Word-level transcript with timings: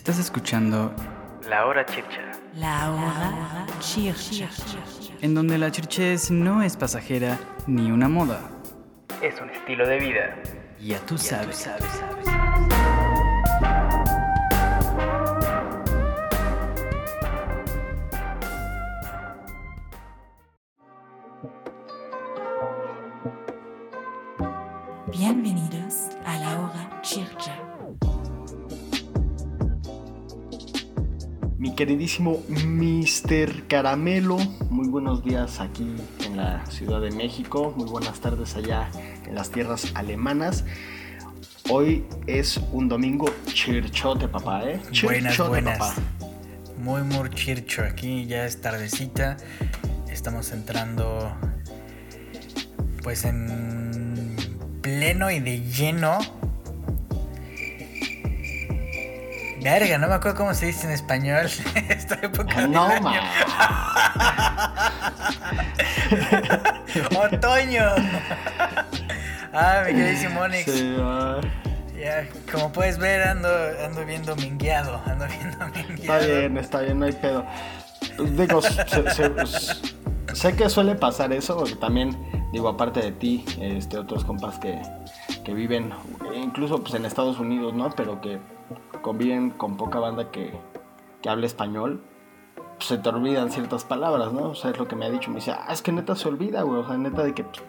Estás 0.00 0.18
escuchando 0.18 0.94
La 1.46 1.66
Hora 1.66 1.84
Chircha. 1.84 2.32
La 2.54 2.90
hora 2.90 3.66
chircha. 3.80 4.48
en 5.20 5.34
donde 5.34 5.58
la 5.58 5.70
chirches 5.70 6.30
no 6.30 6.62
es 6.62 6.74
pasajera 6.74 7.38
ni 7.66 7.92
una 7.92 8.08
moda. 8.08 8.40
Es 9.20 9.38
un 9.42 9.50
estilo 9.50 9.86
de 9.86 9.98
vida. 9.98 10.42
Ya 10.80 10.98
tú 11.00 11.18
sabes. 11.18 11.68
Bienvenidos 11.68 12.39
queridísimo 31.80 32.42
Mr. 32.50 33.66
Caramelo, 33.66 34.36
muy 34.68 34.86
buenos 34.88 35.24
días 35.24 35.60
aquí 35.60 35.96
en 36.26 36.36
la 36.36 36.66
Ciudad 36.66 37.00
de 37.00 37.10
México, 37.10 37.72
muy 37.74 37.88
buenas 37.88 38.20
tardes 38.20 38.54
allá 38.54 38.90
en 39.26 39.34
las 39.34 39.50
tierras 39.50 39.90
alemanas. 39.94 40.66
Hoy 41.70 42.04
es 42.26 42.60
un 42.72 42.90
domingo 42.90 43.30
chirchote, 43.46 44.28
papá, 44.28 44.64
¿eh? 44.64 44.78
Buenas, 45.02 45.32
Chirchote, 45.32 45.48
buenas. 45.48 45.78
papá. 45.78 45.94
Muy, 46.82 47.00
muy 47.02 47.30
chircho. 47.30 47.82
Aquí 47.82 48.26
ya 48.26 48.44
es 48.44 48.60
tardecita. 48.60 49.38
Estamos 50.12 50.52
entrando, 50.52 51.34
pues, 53.02 53.24
en 53.24 54.36
pleno 54.82 55.30
y 55.30 55.40
de 55.40 55.62
lleno. 55.62 56.18
Verga, 59.62 59.98
no 59.98 60.08
me 60.08 60.14
acuerdo 60.14 60.38
cómo 60.38 60.54
se 60.54 60.66
dice 60.66 60.86
en 60.86 60.92
español 60.92 61.46
esta 61.88 62.14
época 62.22 62.62
del 62.62 62.70
No, 62.72 62.84
año. 62.86 63.02
ma. 63.02 63.12
¡Otoño! 67.34 67.84
ah, 69.52 69.82
mi 69.86 69.94
queridísimo 69.94 70.40
Onyx. 70.40 70.70
Sí, 70.70 70.96
ah, 71.00 71.40
Ya, 71.98 72.26
como 72.50 72.72
puedes 72.72 72.98
ver, 72.98 73.22
ando, 73.28 73.48
ando 73.84 74.04
bien 74.04 74.24
domingueado. 74.24 75.00
Ando 75.06 75.26
bien 75.26 75.56
domingueado. 75.58 75.94
Está 75.94 76.18
bien, 76.18 76.56
está 76.58 76.80
bien, 76.80 76.98
no 76.98 77.06
hay 77.06 77.12
pedo. 77.12 77.44
Digo, 78.36 78.62
se- 78.62 79.10
se- 79.10 79.32
sé 80.34 80.56
que 80.56 80.68
suele 80.68 80.94
pasar 80.94 81.32
eso, 81.32 81.56
porque 81.58 81.76
también, 81.76 82.16
digo, 82.52 82.68
aparte 82.68 83.00
de 83.00 83.12
ti, 83.12 83.44
este, 83.60 83.98
otros 83.98 84.24
compas 84.24 84.58
que, 84.58 84.80
que 85.44 85.54
viven, 85.54 85.92
incluso 86.34 86.80
pues, 86.82 86.94
en 86.94 87.04
Estados 87.04 87.38
Unidos, 87.38 87.74
¿no? 87.74 87.90
Pero 87.90 88.20
que 88.20 88.38
conviven 89.02 89.50
con 89.50 89.76
poca 89.76 89.98
banda 89.98 90.30
que, 90.30 90.52
que 91.22 91.28
habla 91.28 91.46
español, 91.46 92.02
pues, 92.76 92.88
se 92.88 92.98
te 92.98 93.08
olvidan 93.08 93.50
ciertas 93.50 93.84
palabras, 93.84 94.32
¿no? 94.32 94.50
O 94.50 94.54
sea, 94.54 94.70
es 94.70 94.78
lo 94.78 94.88
que 94.88 94.96
me 94.96 95.06
ha 95.06 95.10
dicho. 95.10 95.30
Me 95.30 95.36
dice, 95.36 95.52
ah, 95.52 95.66
es 95.72 95.82
que 95.82 95.92
neta 95.92 96.14
se 96.16 96.28
olvida, 96.28 96.62
güey. 96.62 96.80
O 96.82 96.86
sea, 96.86 96.96
neta 96.96 97.22
de 97.22 97.34
que 97.34 97.44
pues, 97.44 97.62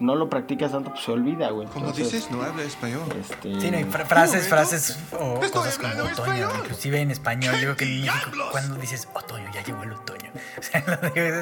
no 0.00 0.16
lo 0.16 0.28
practicas 0.28 0.72
tanto, 0.72 0.90
pues 0.90 1.04
se 1.04 1.12
olvida, 1.12 1.50
güey. 1.50 1.66
Como 1.68 1.86
Entonces, 1.86 2.12
dices, 2.12 2.30
no 2.30 2.42
habla 2.42 2.62
español. 2.64 3.02
Este, 3.18 3.60
Sí, 3.60 3.70
no, 3.70 3.78
y 3.80 3.84
fra- 3.84 4.04
frases, 4.04 4.44
¿Cómo, 4.44 4.56
frases 4.56 4.98
o 5.18 5.34
Estoy 5.34 5.50
cosas 5.50 5.78
como 5.78 5.92
otoño, 5.92 6.10
español. 6.10 6.50
inclusive 6.60 7.00
en 7.00 7.10
español, 7.10 7.54
digo 7.60 7.76
que 7.76 7.84
en 7.84 8.00
México 8.02 8.30
cuando 8.50 8.74
dices 8.76 9.08
otoño, 9.14 9.48
ya 9.54 9.62
llegó 9.62 9.82
el 9.82 9.92
otoño. 9.92 10.30
O 10.58 10.62
sea, 10.62 10.84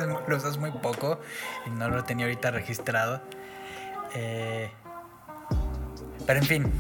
lo, 0.06 0.22
lo 0.28 0.36
usas 0.36 0.58
muy 0.58 0.70
poco 0.70 1.18
y 1.66 1.70
no 1.70 1.88
lo 1.88 2.04
tenía 2.04 2.26
ahorita 2.26 2.50
registrado. 2.50 3.22
Eh, 4.14 4.70
pero 6.26 6.38
en 6.40 6.44
fin, 6.46 6.72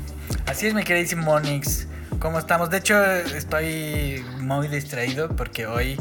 así 0.46 0.66
es 0.66 0.74
mi 0.74 0.84
queridísimo 0.84 1.22
Monix. 1.24 1.88
¿Cómo 2.22 2.38
estamos? 2.38 2.70
De 2.70 2.78
hecho, 2.78 3.04
estoy 3.04 4.24
muy 4.38 4.68
distraído 4.68 5.34
porque 5.34 5.66
hoy 5.66 5.96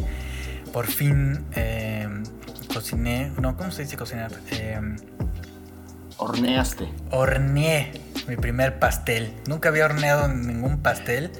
por 0.71 0.85
fin 0.85 1.43
eh, 1.55 2.07
cociné. 2.71 3.31
No, 3.41 3.57
¿cómo 3.57 3.71
se 3.71 3.81
dice 3.81 3.97
cocinar? 3.97 4.31
Eh, 4.51 4.79
horneaste. 6.17 6.87
horneé 7.09 7.99
mi 8.27 8.35
primer 8.35 8.77
pastel. 8.77 9.33
Nunca 9.47 9.69
había 9.69 9.85
horneado 9.85 10.27
ningún 10.27 10.83
pastel. 10.83 11.31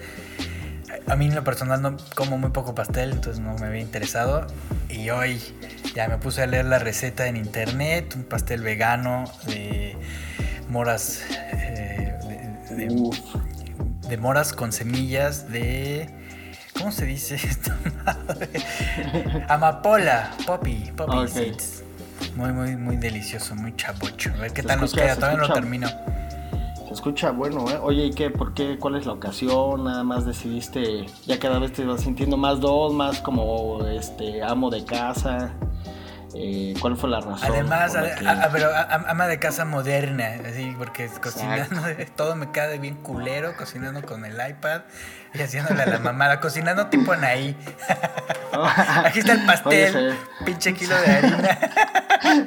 A 1.06 1.16
mí 1.16 1.28
en 1.28 1.36
lo 1.36 1.44
personal 1.44 1.84
no 1.84 1.98
como 2.16 2.40
muy 2.40 2.50
poco 2.50 2.74
pastel, 2.74 3.12
entonces 3.12 3.40
no 3.40 3.54
me 3.60 3.68
había 3.68 3.82
interesado. 3.82 4.48
Y 4.90 5.12
hoy 5.12 5.40
ya 5.94 6.08
me 6.08 6.18
puse 6.18 6.42
a 6.42 6.48
leer 6.48 6.66
la 6.66 6.80
receta 6.80 7.28
en 7.28 7.38
internet, 7.38 8.16
un 8.16 8.24
pastel 8.24 8.64
vegano 8.64 9.26
de 9.46 9.96
moras, 10.70 11.22
eh, 11.52 12.16
de, 12.72 12.88
de-. 12.88 13.41
De 14.12 14.18
moras 14.18 14.52
con 14.52 14.74
semillas 14.74 15.50
de... 15.50 16.10
¿Cómo 16.78 16.92
se 16.92 17.06
dice 17.06 17.36
esto? 17.36 17.72
Amapola, 19.48 20.32
poppy, 20.46 20.92
poppy 20.98 21.18
Ok. 21.18 21.28
seeds. 21.30 21.84
Muy, 22.36 22.52
muy, 22.52 22.76
muy 22.76 22.98
delicioso, 22.98 23.56
muy 23.56 23.74
chabocho. 23.78 24.30
A 24.36 24.42
ver 24.42 24.52
qué 24.52 24.64
tal 24.64 24.82
nos 24.82 24.94
queda, 24.94 25.16
todavía 25.16 25.38
no 25.38 25.48
lo 25.48 25.54
termino. 25.54 25.88
Se 26.90 26.94
escucha 26.94 27.32
bueno, 27.32 27.70
¿eh? 27.72 27.80
Oye, 27.82 28.08
¿y 28.08 28.12
qué? 28.12 28.30
¿Por 28.30 28.54
qué? 28.54 28.78
¿Cuál 28.78 28.98
es 28.98 29.06
la 29.06 29.14
ocasión? 29.14 29.86
Nada 29.86 30.04
más 30.04 30.26
decidiste, 30.26 31.06
ya 31.26 31.40
cada 31.40 31.58
vez 31.60 31.72
te 31.72 31.86
vas 31.86 32.02
sintiendo 32.02 32.36
más 32.36 32.60
dos, 32.60 32.94
más 32.94 33.22
como 33.22 33.86
este 33.88 34.44
amo 34.44 34.70
de 34.70 34.84
casa. 34.84 35.54
Eh, 36.36 36.74
¿Cuál 36.80 36.96
fue 36.98 37.10
la 37.10 37.20
razón? 37.20 37.40
Además, 37.42 37.94
que- 38.20 38.28
a- 38.28 38.50
pero 38.52 38.70
a- 38.74 38.84
ama 39.10 39.28
de 39.28 39.38
casa 39.40 39.66
moderna, 39.66 40.30
así, 40.50 40.74
porque 40.78 41.08
cocinando, 41.22 41.82
todo 42.16 42.36
me 42.36 42.52
cae 42.52 42.78
bien 42.80 42.96
culero, 42.96 43.56
cocinando 43.58 44.02
con 44.04 44.24
el 44.26 44.34
iPad 44.50 44.82
y 45.34 45.42
haciéndole 45.42 45.84
a 45.84 45.86
la 45.88 46.00
mamada, 46.00 46.40
cocinando 46.40 46.88
tipo 46.88 47.12
Anaí. 47.14 47.56
Aquí 49.06 49.20
está 49.20 49.34
el 49.34 49.46
pastel, 49.46 49.96
Oye, 49.96 50.16
pinche 50.46 50.74
kilo 50.74 50.96
de 51.00 51.12
harina 51.12 51.60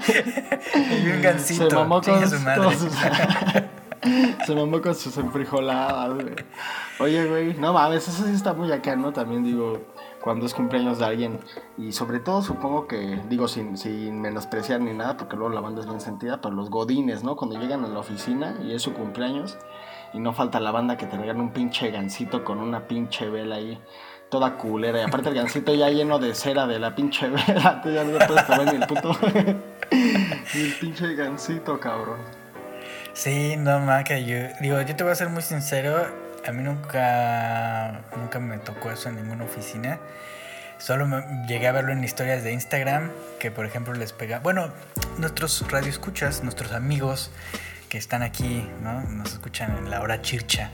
y 0.91 1.09
un 1.09 1.23
gansito. 1.23 1.69
se 1.71 1.77
mamó 1.77 2.01
con 2.03 2.31
su 2.31 2.41
madre. 2.41 2.61
todos 2.63 2.75
sus- 2.77 2.93
Se 4.47 4.55
mamó 4.55 4.81
con 4.81 4.95
sus 4.95 5.17
enfrijoladas, 5.17 6.15
güey. 6.15 6.35
Oye, 7.01 7.27
güey, 7.27 7.55
no 7.55 7.73
mames, 7.73 8.07
eso 8.07 8.25
sí 8.25 8.33
está 8.33 8.53
muy 8.53 8.71
acá, 8.71 8.97
¿no? 8.97 9.13
También 9.13 9.43
digo, 9.43 9.81
cuando 10.21 10.47
es 10.47 10.55
cumpleaños 10.55 10.99
de 10.99 11.05
alguien. 11.05 11.41
Y 11.79 11.93
sobre 11.93 12.21
todo 12.21 12.43
supongo 12.43 12.87
que, 12.87 13.21
digo, 13.29 13.49
sin, 13.49 13.77
sin 13.77 14.21
menospreciar 14.21 14.81
ni 14.81 14.93
nada, 14.93 15.17
porque 15.17 15.37
luego 15.37 15.55
la 15.55 15.61
banda 15.61 15.81
es 15.81 15.87
bien 15.87 16.01
sentida, 16.01 16.41
pero 16.41 16.55
los 16.55 16.71
godines, 16.71 17.25
¿no? 17.25 17.37
Cuando 17.37 17.59
llegan 17.59 17.85
a 17.85 17.89
la 17.89 17.99
oficina 17.99 18.57
y 18.63 18.75
es 18.75 18.83
su 18.83 18.93
cumpleaños, 18.93 19.59
y 20.13 20.21
no 20.21 20.33
falta 20.33 20.61
la 20.61 20.71
banda 20.71 20.97
que 20.97 21.07
te 21.07 21.17
regala 21.17 21.41
un 21.41 21.53
pinche 21.53 21.91
gancito 21.91 22.45
con 22.45 22.59
una 22.59 22.87
pinche 22.87 23.29
vela 23.29 23.57
ahí. 23.57 23.79
Toda 24.31 24.57
culera, 24.57 25.01
y 25.01 25.03
aparte 25.03 25.29
el 25.29 25.35
gancito 25.35 25.75
ya 25.75 25.91
lleno 25.91 26.19
de 26.19 26.35
cera 26.35 26.67
de 26.67 26.79
la 26.79 26.95
pinche 26.95 27.29
vela, 27.29 27.81
tú 27.83 27.91
ya 27.91 28.05
no 28.05 28.19
puedes 28.27 28.45
comer 28.45 28.73
ni 28.73 28.83
el 28.83 28.87
puto. 28.87 29.13
ni 29.93 30.61
el 30.61 30.75
pinche 30.81 31.15
gancito, 31.15 31.79
cabrón. 31.79 32.44
Sí, 33.15 33.57
no 33.57 33.81
que 34.05 34.25
yo. 34.25 34.37
Digo, 34.61 34.81
yo 34.83 34.97
te 34.97 35.05
voy 35.05 35.13
a 35.13 35.15
ser 35.15 35.29
muy 35.29 35.43
sincero. 35.43 36.07
A 36.47 36.53
mí 36.53 36.63
nunca, 36.63 38.03
nunca 38.17 38.39
me 38.39 38.59
tocó 38.59 38.91
eso 38.91 39.09
en 39.09 39.17
ninguna 39.17 39.45
oficina. 39.45 39.99
Solo 40.79 41.07
me- 41.07 41.47
llegué 41.47 41.69
a 41.69 41.73
verlo 41.73 41.93
en 41.93 42.03
historias 42.05 42.43
de 42.45 42.53
Instagram, 42.53 43.11
que 43.39 43.51
por 43.51 43.65
ejemplo 43.65 43.95
les 43.95 44.13
pega. 44.13 44.41
Bueno, 44.41 44.69
nuestros 45.19 45.65
radioescuchas, 45.71 46.43
nuestros 46.43 46.73
amigos 46.73 47.31
que 47.89 47.97
están 47.97 48.23
aquí, 48.23 48.69
¿no? 48.83 49.01
Nos 49.03 49.33
escuchan 49.33 49.77
en 49.79 49.91
la 49.91 50.01
hora 50.03 50.21
chircha. 50.21 50.71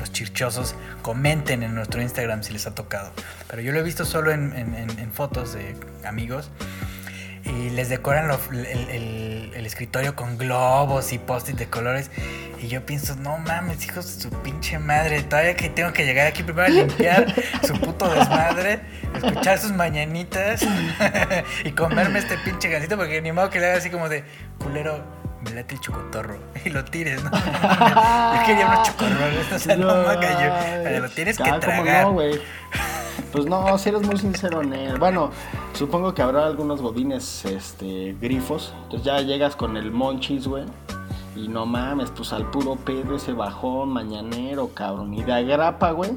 Los 0.00 0.10
chirchosos, 0.10 0.74
comenten 1.02 1.62
en 1.62 1.74
nuestro 1.74 2.02
Instagram 2.02 2.42
si 2.42 2.52
les 2.52 2.66
ha 2.66 2.74
tocado. 2.74 3.12
Pero 3.48 3.62
yo 3.62 3.70
lo 3.72 3.78
he 3.78 3.82
visto 3.82 4.04
solo 4.04 4.32
en, 4.32 4.52
en- 4.56 4.74
en- 4.74 4.98
en 4.98 5.12
fotos 5.12 5.52
de 5.52 5.76
amigos 6.04 6.50
y 7.44 7.70
les 7.70 7.88
decoran 7.88 8.28
lo- 8.28 8.38
el, 8.52 8.66
el- 8.66 9.50
el 9.54 9.66
escritorio 9.66 10.14
con 10.16 10.38
globos 10.38 11.12
y 11.12 11.18
post-it 11.18 11.56
de 11.56 11.68
colores. 11.68 12.10
Y 12.60 12.68
yo 12.68 12.86
pienso, 12.86 13.16
no 13.16 13.38
mames, 13.38 13.84
hijos 13.84 14.16
de 14.16 14.22
su 14.22 14.30
pinche 14.42 14.78
madre, 14.78 15.22
todavía 15.24 15.56
que 15.56 15.68
tengo 15.68 15.92
que 15.92 16.04
llegar 16.04 16.28
aquí 16.28 16.44
primero 16.44 16.66
a 16.66 16.70
limpiar 16.70 17.26
su 17.66 17.72
puto 17.80 18.08
desmadre, 18.08 18.80
escuchar 19.16 19.58
sus 19.58 19.72
mañanitas 19.72 20.64
y 21.64 21.72
comerme 21.72 22.20
este 22.20 22.38
pinche 22.38 22.68
gancito, 22.68 22.96
porque 22.96 23.20
ni 23.20 23.32
modo 23.32 23.50
que 23.50 23.58
le 23.58 23.66
haga 23.66 23.78
así 23.78 23.90
como 23.90 24.08
de 24.08 24.24
culero. 24.58 25.20
Me 25.42 25.50
late 25.50 25.74
el 25.74 25.80
chocotorro 25.80 26.38
y 26.64 26.68
lo 26.70 26.84
tires, 26.84 27.20
¿no? 27.24 27.30
Yo 27.32 28.46
quería 28.46 28.64
unos 28.68 28.86
chocorroles, 28.86 29.52
o 29.52 29.58
sea, 29.58 29.74
no, 29.76 29.88
maca, 30.04 30.30
yo, 30.40 30.82
pero 30.84 31.00
lo 31.00 31.08
tienes 31.10 31.36
que 31.36 31.42
Ah, 31.42 31.46
¿cómo 31.48 31.60
tragar. 31.60 32.04
no? 32.04 32.20
Pues 33.32 33.46
no, 33.46 33.78
si 33.78 33.88
eres 33.88 34.02
muy 34.02 34.18
sincero, 34.18 34.62
Nel. 34.62 34.98
Bueno, 34.98 35.30
supongo 35.72 36.12
que 36.12 36.20
habrá 36.20 36.44
algunos 36.44 36.82
godines, 36.82 37.46
este, 37.46 38.14
grifos. 38.20 38.74
Entonces 38.82 39.06
ya 39.06 39.20
llegas 39.22 39.56
con 39.56 39.78
el 39.78 39.90
monchis, 39.90 40.46
güey. 40.46 40.64
Y 41.34 41.48
no 41.48 41.64
mames, 41.64 42.10
pues 42.10 42.34
al 42.34 42.50
puro 42.50 42.76
pedo 42.76 43.16
ese 43.16 43.32
bajón 43.32 43.88
mañanero, 43.88 44.68
cabrón. 44.74 45.14
Y 45.14 45.22
de 45.22 45.32
agrapa, 45.32 45.92
güey. 45.92 46.10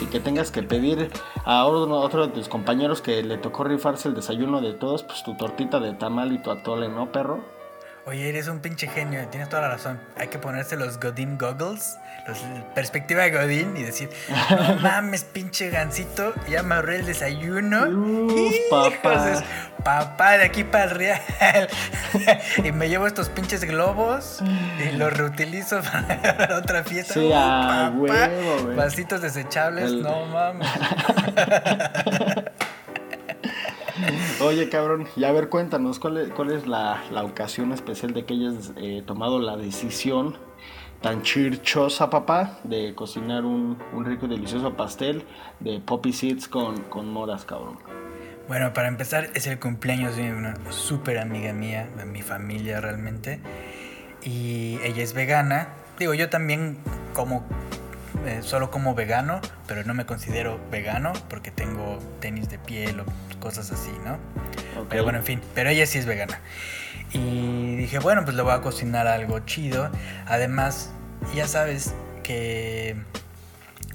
Y 0.00 0.06
que 0.06 0.18
tengas 0.18 0.50
que 0.50 0.62
pedir 0.62 1.10
a 1.44 1.66
otro 1.66 2.26
de 2.26 2.32
tus 2.32 2.48
compañeros 2.48 3.02
que 3.02 3.22
le 3.22 3.36
tocó 3.36 3.64
rifarse 3.64 4.08
el 4.08 4.14
desayuno 4.14 4.62
de 4.62 4.72
todos, 4.72 5.02
pues 5.02 5.22
tu 5.24 5.36
tortita 5.36 5.78
de 5.78 5.92
tamal 5.92 6.32
y 6.32 6.38
tu 6.38 6.50
atole, 6.50 6.88
¿no, 6.88 7.12
perro? 7.12 7.40
Oye, 8.04 8.28
eres 8.28 8.48
un 8.48 8.58
pinche 8.58 8.88
genio, 8.88 9.24
tienes 9.28 9.48
toda 9.48 9.62
la 9.62 9.68
razón. 9.68 10.00
Hay 10.18 10.26
que 10.26 10.38
ponerse 10.38 10.76
los 10.76 10.98
Godín 10.98 11.38
goggles, 11.38 11.96
los 12.26 12.36
perspectiva 12.74 13.22
de 13.22 13.30
Godín 13.30 13.76
y 13.76 13.84
decir, 13.84 14.10
no 14.50 14.74
mames, 14.82 15.22
pinche 15.22 15.70
gancito, 15.70 16.34
ya 16.48 16.64
me 16.64 16.74
ahorré 16.74 16.96
el 16.96 17.06
desayuno. 17.06 17.84
Uf, 17.88 18.54
papá. 18.70 19.24
De- 19.24 19.44
papá, 19.84 20.32
de 20.38 20.44
aquí 20.46 20.64
para 20.64 20.84
el 20.84 20.90
real. 20.90 21.20
y 22.64 22.72
me 22.72 22.88
llevo 22.88 23.06
estos 23.06 23.28
pinches 23.28 23.62
globos 23.64 24.42
y 24.84 24.96
los 24.96 25.12
reutilizo 25.16 25.80
para 26.36 26.58
otra 26.58 26.82
fiesta. 26.82 27.14
Sí, 27.14 27.28
papá. 27.30 27.92
huevo. 27.94 28.74
Vasitos 28.74 29.20
desechables, 29.22 29.84
El- 29.90 30.02
no 30.02 30.26
mames. 30.26 30.68
Oye, 34.40 34.68
cabrón, 34.68 35.06
y 35.16 35.24
a 35.24 35.32
ver, 35.32 35.48
cuéntanos, 35.48 35.98
¿cuál 35.98 36.18
es, 36.18 36.66
la, 36.66 37.02
la 37.10 37.24
ocasión 37.24 37.72
especial 37.72 38.12
de 38.12 38.24
que 38.24 38.34
hayas 38.34 38.72
eh, 38.76 39.02
tomado 39.06 39.38
la 39.38 39.56
decisión 39.56 40.36
tan 41.00 41.22
chirchosa, 41.22 42.10
papá, 42.10 42.58
de 42.64 42.94
cocinar 42.94 43.44
un, 43.44 43.78
un 43.92 44.04
rico 44.04 44.26
y 44.26 44.28
delicioso 44.28 44.74
pastel 44.76 45.24
de 45.60 45.80
poppy 45.80 46.12
seeds 46.12 46.48
con, 46.48 46.82
con 46.84 47.10
moras, 47.10 47.44
cabrón? 47.44 47.78
Bueno, 48.48 48.72
para 48.72 48.88
empezar, 48.88 49.30
es 49.34 49.46
el 49.46 49.58
cumpleaños 49.58 50.16
de 50.16 50.32
una 50.32 50.54
súper 50.70 51.18
amiga 51.18 51.52
mía, 51.52 51.88
de 51.96 52.04
mi 52.04 52.22
familia 52.22 52.80
realmente. 52.80 53.40
Y 54.24 54.78
ella 54.82 55.02
es 55.02 55.14
vegana. 55.14 55.68
Digo, 55.98 56.14
yo 56.14 56.28
también 56.28 56.78
como, 57.14 57.44
eh, 58.26 58.40
solo 58.42 58.70
como 58.70 58.94
vegano, 58.94 59.40
pero 59.66 59.84
no 59.84 59.94
me 59.94 60.06
considero 60.06 60.60
vegano 60.70 61.12
porque 61.28 61.50
tengo 61.50 61.98
tenis 62.20 62.48
de 62.48 62.58
piel 62.58 63.00
o 63.00 63.04
cosas 63.40 63.70
así, 63.70 63.92
¿no? 64.04 64.18
Pero 64.88 65.04
bueno, 65.04 65.18
en 65.18 65.24
fin, 65.24 65.40
pero 65.54 65.70
ella 65.70 65.86
sí 65.86 65.98
es 65.98 66.06
vegana. 66.06 66.40
Y 67.12 67.76
dije, 67.76 67.98
bueno, 67.98 68.24
pues 68.24 68.36
le 68.36 68.42
voy 68.42 68.52
a 68.52 68.60
cocinar 68.60 69.06
algo 69.06 69.40
chido. 69.40 69.90
Además, 70.26 70.90
ya 71.34 71.46
sabes 71.46 71.94
que 72.22 72.96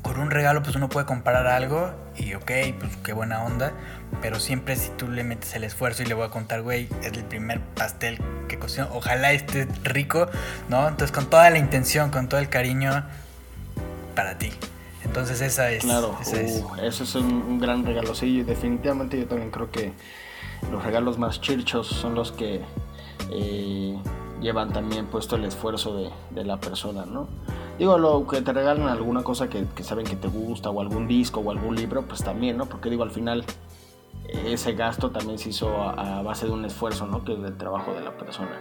con 0.02 0.20
un 0.20 0.32
regalo 0.32 0.64
pues 0.64 0.76
uno 0.76 0.90
puede 0.90 1.06
comprar 1.06 1.48
algo 1.48 1.94
y 2.16 2.34
ok, 2.34 2.52
pues 2.80 2.96
qué 3.04 3.14
buena 3.14 3.44
onda, 3.44 3.74
pero 4.22 4.40
siempre 4.40 4.76
si 4.76 4.90
tú 4.92 5.10
le 5.10 5.24
metes 5.24 5.54
el 5.56 5.64
esfuerzo 5.64 6.04
y 6.04 6.06
le 6.06 6.14
voy 6.14 6.26
a 6.26 6.30
contar, 6.30 6.62
güey, 6.62 6.88
es 7.04 7.12
el 7.12 7.26
primer 7.26 7.60
pastel 7.60 8.20
que 8.48 8.58
cocino, 8.58 8.88
ojalá 8.94 9.34
esté 9.34 9.68
rico, 9.84 10.30
¿no? 10.70 10.88
Entonces 10.88 11.12
con 11.12 11.30
toda 11.30 11.50
la 11.50 11.58
intención, 11.58 12.10
con 12.10 12.30
todo 12.30 12.40
el 12.40 12.50
cariño 12.50 13.06
para 14.18 14.38
ti. 14.38 14.50
Entonces 15.06 15.40
esa 15.40 15.72
es. 15.72 15.86
Claro, 15.86 16.18
esa 16.20 16.42
es. 16.42 16.62
uh, 16.62 16.82
eso 16.84 17.04
es 17.06 17.16
un, 17.16 17.26
un 17.26 17.60
gran 17.60 17.86
regalo. 17.86 18.14
Sí, 18.14 18.44
definitivamente 18.44 19.18
yo 19.18 19.28
también 19.28 19.52
creo 19.52 19.72
que 19.72 19.94
los 20.72 20.84
regalos 20.84 21.18
más 21.18 21.40
chirchos 21.40 21.88
son 21.88 22.16
los 22.16 22.34
que 22.34 22.62
eh, 23.32 23.98
llevan 24.42 24.74
también 24.74 25.06
puesto 25.06 25.36
el 25.36 25.46
esfuerzo 25.46 25.96
de, 25.96 26.10
de 26.32 26.44
la 26.44 26.60
persona, 26.60 27.06
¿no? 27.06 27.30
Digo, 27.78 28.00
lo 28.00 28.26
que 28.26 28.42
te 28.42 28.52
regalan 28.52 28.90
alguna 28.90 29.22
cosa 29.22 29.48
que, 29.50 29.66
que 29.76 29.84
saben 29.84 30.06
que 30.06 30.16
te 30.16 30.28
gusta, 30.28 30.72
o 30.72 30.82
algún 30.82 31.08
disco, 31.08 31.42
o 31.42 31.52
algún 31.52 31.76
libro, 31.76 32.02
pues 32.02 32.24
también, 32.24 32.58
¿no? 32.58 32.66
Porque 32.66 32.90
digo, 32.90 33.04
al 33.04 33.12
final 33.12 33.46
eh, 34.28 34.54
ese 34.54 34.74
gasto 34.74 35.12
también 35.12 35.38
se 35.38 35.50
hizo 35.50 35.70
a, 35.80 36.18
a 36.18 36.22
base 36.24 36.48
de 36.48 36.54
un 36.54 36.66
esfuerzo, 36.66 37.06
¿no? 37.06 37.24
Que 37.24 37.34
es 37.34 37.42
del 37.42 37.56
trabajo 37.56 37.94
de 37.94 38.02
la 38.02 38.18
persona. 38.18 38.60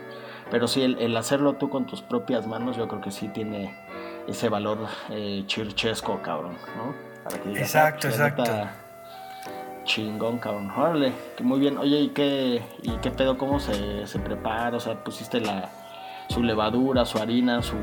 Pero 0.51 0.69
sí, 0.69 0.83
el, 0.83 0.99
el 0.99 1.17
hacerlo 1.17 1.55
tú 1.55 1.71
con 1.71 1.87
tus 1.87 2.03
propias 2.03 2.47
manos, 2.47 2.77
yo 2.77 2.87
creo 2.89 3.01
que 3.01 3.11
sí 3.11 3.29
tiene 3.29 3.75
ese 4.29 4.49
valor 4.49 4.87
eh, 5.11 5.45
chirchesco, 5.47 6.21
cabrón, 6.23 6.57
¿no? 6.77 6.95
Para 7.25 7.43
que 7.43 7.49
digas, 7.49 7.63
Exacto, 7.63 8.09
ah, 8.09 8.11
pues, 8.11 8.15
exacto. 8.15 8.43
neta, 8.43 8.73
Chingón, 9.85 10.39
cabrón. 10.39 10.71
Órale, 10.71 11.13
que 11.37 11.45
muy 11.45 11.61
bien. 11.61 11.79
Oye, 11.79 12.01
¿y 12.01 12.09
qué, 12.09 12.63
y 12.83 12.91
qué 12.99 13.11
pedo? 13.11 13.39
¿Cómo 13.39 13.61
se, 13.61 14.07
se 14.07 14.19
prepara? 14.19 14.77
O 14.77 14.81
sea, 14.81 15.03
pusiste 15.03 15.41
la, 15.41 15.71
su 16.29 16.43
levadura, 16.43 17.05
su 17.05 17.19
harina, 17.19 17.63
su... 17.63 17.77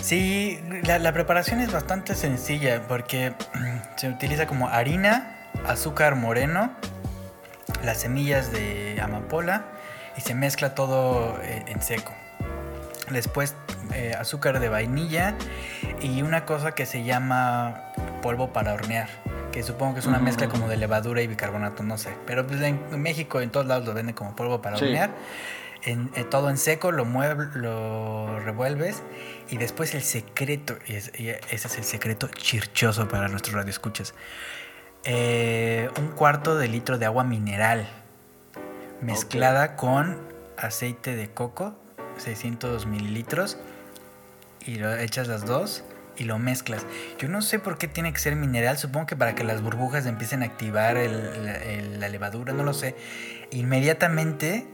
Sí, 0.00 0.58
la, 0.84 0.98
la 0.98 1.12
preparación 1.12 1.60
es 1.60 1.72
bastante 1.72 2.14
sencilla 2.14 2.86
porque 2.88 3.34
se 3.96 4.08
utiliza 4.08 4.46
como 4.46 4.68
harina, 4.68 5.36
azúcar 5.66 6.16
moreno, 6.16 6.72
las 7.84 8.00
semillas 8.00 8.50
de 8.52 8.98
amapola 9.02 9.64
y 10.16 10.22
se 10.22 10.34
mezcla 10.34 10.74
todo 10.74 11.38
eh, 11.42 11.64
en 11.68 11.82
seco. 11.82 12.12
Después 13.10 13.54
eh, 13.94 14.14
azúcar 14.18 14.60
de 14.60 14.68
vainilla 14.68 15.34
y 16.00 16.22
una 16.22 16.44
cosa 16.44 16.72
que 16.72 16.86
se 16.86 17.04
llama 17.04 17.92
polvo 18.22 18.52
para 18.52 18.72
hornear, 18.74 19.08
que 19.52 19.62
supongo 19.62 19.94
que 19.94 20.00
es 20.00 20.06
una 20.06 20.18
mezcla 20.18 20.48
como 20.48 20.68
de 20.68 20.76
levadura 20.76 21.22
y 21.22 21.26
bicarbonato, 21.26 21.82
no 21.82 21.98
sé. 21.98 22.10
Pero 22.26 22.46
pues 22.46 22.60
en 22.62 22.80
México 23.00 23.40
en 23.40 23.50
todos 23.50 23.66
lados 23.66 23.86
lo 23.86 23.94
venden 23.94 24.14
como 24.14 24.34
polvo 24.36 24.60
para 24.62 24.76
Sí. 24.76 24.84
hornear. 24.84 25.10
En, 25.84 26.10
en 26.16 26.28
todo 26.30 26.50
en 26.50 26.56
seco, 26.56 26.90
lo, 26.90 27.04
muev- 27.06 27.52
lo 27.52 28.40
revuelves 28.40 29.02
y 29.50 29.56
después 29.56 29.94
el 29.94 30.02
secreto, 30.02 30.76
y, 30.86 30.94
es- 30.94 31.12
y 31.16 31.28
ese 31.28 31.68
es 31.68 31.78
el 31.78 31.84
secreto 31.84 32.26
chirchoso 32.28 33.06
para 33.06 33.28
nuestros 33.28 33.54
radioescuchas. 33.54 34.12
Eh, 35.04 35.88
un 35.98 36.08
cuarto 36.08 36.56
de 36.56 36.66
litro 36.66 36.98
de 36.98 37.06
agua 37.06 37.22
mineral 37.22 37.86
mezclada 39.00 39.76
con 39.76 40.18
aceite 40.56 41.14
de 41.14 41.30
coco, 41.30 41.76
600 42.16 42.86
mililitros, 42.86 43.58
y 44.66 44.76
lo 44.76 44.96
echas 44.96 45.28
las 45.28 45.46
dos 45.46 45.84
y 46.18 46.24
lo 46.24 46.38
mezclas. 46.38 46.84
Yo 47.18 47.28
no 47.28 47.42
sé 47.42 47.58
por 47.58 47.78
qué 47.78 47.88
tiene 47.88 48.12
que 48.12 48.18
ser 48.18 48.36
mineral, 48.36 48.78
supongo 48.78 49.06
que 49.06 49.16
para 49.16 49.34
que 49.34 49.44
las 49.44 49.62
burbujas 49.62 50.06
empiecen 50.06 50.42
a 50.42 50.46
activar 50.46 50.96
la 50.96 52.08
levadura, 52.08 52.52
no 52.52 52.64
lo 52.64 52.74
sé. 52.74 52.94
Inmediatamente, 53.50 54.66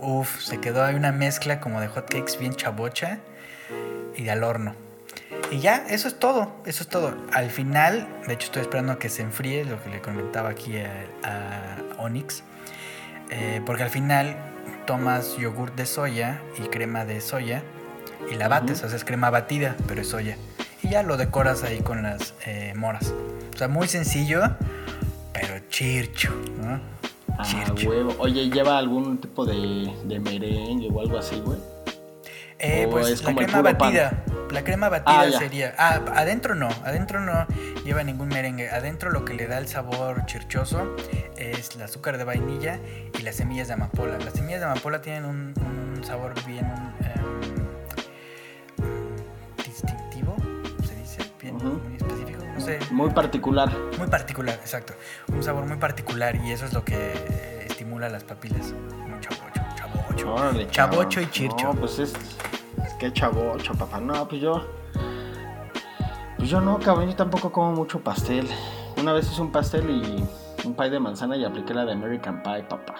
uff, 0.00 0.40
se 0.40 0.60
quedó 0.60 0.84
ahí 0.84 0.94
una 0.94 1.12
mezcla 1.12 1.60
como 1.60 1.80
de 1.80 1.88
hotcakes 1.88 2.38
bien 2.38 2.54
chabocha 2.54 3.18
y 4.16 4.28
al 4.28 4.44
horno. 4.44 4.74
Y 5.50 5.60
ya, 5.60 5.84
eso 5.88 6.08
es 6.08 6.18
todo, 6.18 6.54
eso 6.64 6.82
es 6.82 6.88
todo. 6.88 7.14
Al 7.32 7.50
final, 7.50 8.06
de 8.26 8.34
hecho 8.34 8.46
estoy 8.46 8.62
esperando 8.62 8.92
a 8.92 8.98
que 8.98 9.08
se 9.08 9.22
enfríe, 9.22 9.64
lo 9.64 9.82
que 9.82 9.90
le 9.90 10.00
comentaba 10.00 10.50
aquí 10.50 10.78
a, 10.78 11.06
a 11.22 12.02
Onyx, 12.02 12.42
eh, 13.30 13.60
porque 13.64 13.82
al 13.82 13.90
final 13.90 14.36
tomas 14.86 15.36
yogur 15.36 15.74
de 15.74 15.86
soya 15.86 16.40
y 16.58 16.68
crema 16.68 17.04
de 17.04 17.20
soya 17.20 17.62
y 18.32 18.36
la 18.36 18.48
bates, 18.48 18.78
Ujú. 18.78 18.86
o 18.86 18.88
sea, 18.88 18.96
es 18.96 19.04
crema 19.04 19.30
batida, 19.30 19.76
pero 19.86 20.00
es 20.00 20.08
soya. 20.08 20.36
Y 20.82 20.88
ya 20.90 21.02
lo 21.02 21.16
decoras 21.16 21.62
ahí 21.64 21.78
con 21.80 22.02
las 22.02 22.34
eh, 22.46 22.72
moras. 22.76 23.12
O 23.54 23.56
sea, 23.58 23.68
muy 23.68 23.86
sencillo, 23.88 24.42
pero 25.32 25.54
chircho, 25.68 26.30
¿no? 26.62 26.80
Ah, 27.38 27.42
Chircho. 27.44 27.88
huevo. 27.88 28.14
Oye, 28.18 28.50
¿lleva 28.50 28.76
algún 28.78 29.18
tipo 29.18 29.44
de, 29.46 29.92
de 30.04 30.18
merengue 30.20 30.88
o 30.92 31.00
algo 31.00 31.18
así, 31.18 31.40
güey? 31.40 31.58
Eh, 32.58 32.84
¿O 32.86 32.90
pues 32.90 33.08
es 33.08 33.24
la 33.24 33.34
crema 33.34 33.62
pan? 33.62 33.76
batida. 33.78 34.24
La 34.50 34.62
crema 34.64 34.88
batida 34.90 35.22
Ah, 35.22 35.38
sería. 35.38 35.74
Ah, 35.78 36.00
adentro 36.14 36.54
no. 36.54 36.68
Adentro 36.84 37.20
no 37.20 37.46
lleva 37.84 38.04
ningún 38.04 38.28
merengue. 38.28 38.68
Adentro 38.70 39.10
lo 39.10 39.24
que 39.24 39.34
le 39.34 39.46
da 39.46 39.58
el 39.58 39.66
sabor 39.66 40.26
chirchoso 40.26 40.94
es 41.36 41.70
el 41.74 41.82
azúcar 41.82 42.18
de 42.18 42.24
vainilla 42.24 42.78
y 43.18 43.22
las 43.22 43.36
semillas 43.36 43.68
de 43.68 43.74
amapola. 43.74 44.18
Las 44.18 44.34
semillas 44.34 44.60
de 44.60 44.66
amapola 44.66 45.00
tienen 45.00 45.24
un, 45.24 45.54
un 45.96 46.04
sabor 46.04 46.34
bien 46.46 46.66
em, 47.00 47.21
sé, 52.64 52.78
Muy 52.90 53.10
particular. 53.10 53.70
muy 53.98 54.08
particular, 54.08 54.54
exacto. 54.60 54.94
Un 55.28 55.42
sabor 55.42 55.64
muy 55.66 55.76
particular 55.76 56.36
y 56.36 56.52
eso 56.52 56.64
es 56.66 56.72
lo 56.72 56.84
que 56.84 56.94
eh, 56.96 57.66
estimula 57.68 58.08
las 58.08 58.24
papilas. 58.24 58.72
Chabocho, 59.20 59.74
chabocho. 59.76 60.34
Órale, 60.34 60.68
Chabocho 60.70 61.20
y 61.20 61.30
chircho. 61.30 61.66
No, 61.66 61.74
pues 61.74 61.98
es, 61.98 62.12
es 62.14 62.92
que 62.98 63.12
chabocho, 63.12 63.74
papá. 63.74 64.00
No, 64.00 64.26
pues 64.28 64.40
yo. 64.40 64.66
Pues 66.36 66.48
yo 66.50 66.60
no, 66.60 66.78
cabrón. 66.78 67.08
Yo 67.08 67.16
tampoco 67.16 67.52
como 67.52 67.72
mucho 67.72 68.00
pastel. 68.00 68.48
Una 68.96 69.12
vez 69.12 69.30
hice 69.30 69.40
un 69.40 69.52
pastel 69.52 69.88
y 69.90 70.24
un 70.66 70.74
pie 70.76 70.90
de 70.90 71.00
manzana 71.00 71.36
y 71.36 71.44
apliqué 71.44 71.74
la 71.74 71.84
de 71.84 71.92
American 71.92 72.42
Pie, 72.42 72.62
papá. 72.68 72.94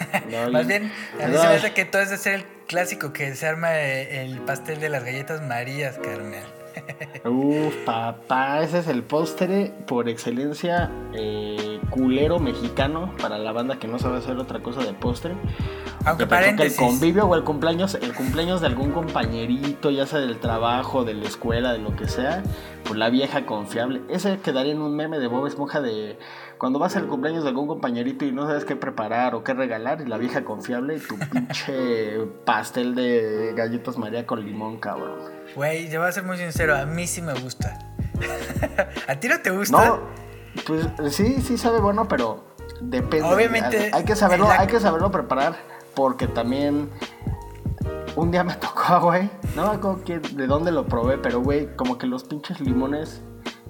Más 0.52 0.66
bien, 0.66 0.90
a 1.22 1.26
mí 1.26 1.36
se 1.36 1.46
me 1.48 1.54
hace 1.54 1.72
que 1.74 1.84
tú 1.84 1.98
has 1.98 2.10
de 2.10 2.16
ser 2.16 2.34
el 2.34 2.46
clásico 2.66 3.12
que 3.12 3.34
se 3.34 3.46
arma 3.46 3.74
eh, 3.78 4.24
el 4.24 4.38
pastel 4.40 4.80
de 4.80 4.88
las 4.88 5.04
galletas 5.04 5.42
Marías, 5.42 5.98
carnal. 5.98 6.44
Uf, 7.24 7.74
papá, 7.84 8.62
ese 8.62 8.78
es 8.80 8.88
el 8.88 9.02
postre 9.02 9.72
por 9.86 10.08
excelencia 10.08 10.90
eh, 11.14 11.80
culero 11.90 12.38
mexicano 12.38 13.12
para 13.20 13.38
la 13.38 13.52
banda 13.52 13.78
que 13.78 13.86
no 13.88 13.98
sabe 13.98 14.18
hacer 14.18 14.36
otra 14.38 14.60
cosa 14.60 14.82
de 14.82 14.92
postre. 14.92 15.34
Aunque 16.04 16.24
Que 16.24 16.30
te 16.30 16.34
toca 16.34 16.38
el 16.38 16.44
paréntesis. 16.56 16.78
convivio 16.78 17.26
o 17.26 17.34
el 17.36 17.44
cumpleaños, 17.44 17.94
el 17.94 18.12
cumpleaños 18.12 18.60
de 18.60 18.66
algún 18.66 18.90
compañerito, 18.90 19.90
ya 19.90 20.06
sea 20.06 20.18
del 20.18 20.38
trabajo, 20.38 21.04
de 21.04 21.14
la 21.14 21.26
escuela, 21.26 21.72
de 21.72 21.78
lo 21.78 21.94
que 21.94 22.08
sea, 22.08 22.42
pues 22.84 22.98
la 22.98 23.08
vieja 23.08 23.46
confiable. 23.46 24.02
Ese 24.08 24.38
quedaría 24.40 24.72
en 24.72 24.82
un 24.82 24.96
meme 24.96 25.20
de 25.20 25.28
Bob 25.28 25.46
Esponja 25.46 25.80
de 25.80 26.18
cuando 26.58 26.78
vas 26.78 26.96
al 26.96 27.06
cumpleaños 27.06 27.42
de 27.44 27.50
algún 27.50 27.66
compañerito 27.68 28.24
y 28.24 28.32
no 28.32 28.46
sabes 28.46 28.64
qué 28.64 28.76
preparar 28.76 29.34
o 29.34 29.44
qué 29.44 29.52
regalar, 29.54 30.00
y 30.00 30.06
la 30.06 30.18
vieja 30.18 30.44
confiable 30.44 30.96
y 30.96 31.00
tu 31.00 31.16
pinche 31.18 32.18
pastel 32.44 32.94
de 32.94 33.52
galletas 33.56 33.98
María 33.98 34.26
con 34.26 34.44
limón, 34.44 34.78
cabrón. 34.78 35.41
Güey, 35.56 35.90
yo 35.90 36.00
voy 36.00 36.08
a 36.08 36.12
ser 36.12 36.24
muy 36.24 36.36
sincero, 36.38 36.76
a 36.76 36.86
mí 36.86 37.06
sí 37.06 37.20
me 37.22 37.34
gusta. 37.34 37.78
¿A 39.08 39.16
ti 39.16 39.28
no 39.28 39.40
te 39.40 39.50
gusta? 39.50 39.84
No, 39.84 40.00
pues 40.66 40.86
sí, 41.14 41.40
sí 41.42 41.58
sabe 41.58 41.80
bueno, 41.80 42.08
pero 42.08 42.44
depende. 42.80 43.26
Obviamente, 43.32 43.90
Hay 43.92 44.04
que 44.04 44.16
saberlo, 44.16 44.48
la- 44.48 44.60
hay 44.60 44.66
que 44.66 44.80
saberlo 44.80 45.10
preparar 45.10 45.56
porque 45.94 46.26
también 46.26 46.88
un 48.16 48.30
día 48.30 48.44
me 48.44 48.54
tocó, 48.56 49.00
güey. 49.00 49.28
No 49.56 49.64
me 49.68 49.76
acuerdo 49.76 50.04
que- 50.04 50.18
de 50.20 50.46
dónde 50.46 50.72
lo 50.72 50.86
probé, 50.86 51.18
pero, 51.18 51.40
güey, 51.40 51.74
como 51.76 51.98
que 51.98 52.06
los 52.06 52.24
pinches 52.24 52.60
limones 52.60 53.20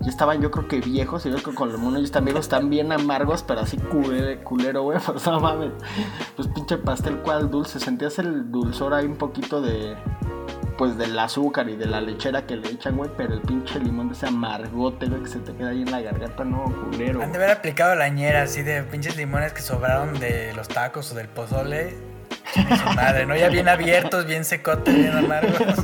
ya 0.00 0.10
estaban, 0.10 0.40
yo 0.40 0.50
creo 0.50 0.66
que 0.68 0.80
viejos. 0.80 1.24
Y 1.26 1.30
yo 1.30 1.36
creo 1.36 1.50
que 1.50 1.54
con 1.56 1.68
los 1.70 1.78
limones 1.78 2.00
ya 2.02 2.06
están 2.06 2.24
viejos, 2.24 2.42
están 2.46 2.68
bien 2.70 2.92
amargos, 2.92 3.42
pero 3.42 3.60
así 3.60 3.76
culero 3.78 4.82
güey. 4.82 4.98
Pues 5.06 5.26
no 5.26 5.40
mames. 5.40 5.72
Pues 6.36 6.48
pinche 6.48 6.76
pastel, 6.78 7.18
cual 7.18 7.50
dulce. 7.50 7.80
Sentías 7.80 8.18
el 8.18 8.50
dulzor 8.52 8.94
ahí 8.94 9.06
un 9.06 9.16
poquito 9.16 9.60
de. 9.60 9.96
Pues 10.78 10.96
del 10.96 11.18
azúcar 11.18 11.68
y 11.68 11.76
de 11.76 11.86
la 11.86 12.00
lechera 12.00 12.46
que 12.46 12.56
le 12.56 12.68
echan, 12.70 12.96
güey. 12.96 13.10
Pero 13.16 13.34
el 13.34 13.40
pinche 13.42 13.78
limón 13.78 14.08
de 14.08 14.14
ese 14.14 14.26
amargote, 14.26 15.06
güey, 15.06 15.22
que 15.22 15.28
se 15.28 15.38
te 15.40 15.52
queda 15.54 15.68
ahí 15.70 15.82
en 15.82 15.90
la 15.90 16.00
garganta, 16.00 16.44
no, 16.44 16.64
culero. 16.64 17.22
Han 17.22 17.30
de 17.32 17.38
haber 17.38 17.50
aplicado 17.50 17.94
la 17.94 18.08
ñera 18.08 18.42
así 18.42 18.62
de 18.62 18.82
pinches 18.82 19.16
limones 19.16 19.52
que 19.52 19.60
sobraron 19.60 20.18
de 20.18 20.52
los 20.54 20.68
tacos 20.68 21.12
o 21.12 21.14
del 21.14 21.28
pozole. 21.28 21.94
Su 22.54 22.94
madre, 22.94 23.24
¿no? 23.26 23.36
Ya 23.36 23.48
bien 23.48 23.68
abiertos, 23.68 24.26
bien 24.26 24.44
secotes, 24.44 24.94
bien 24.94 25.16
amargos. 25.16 25.56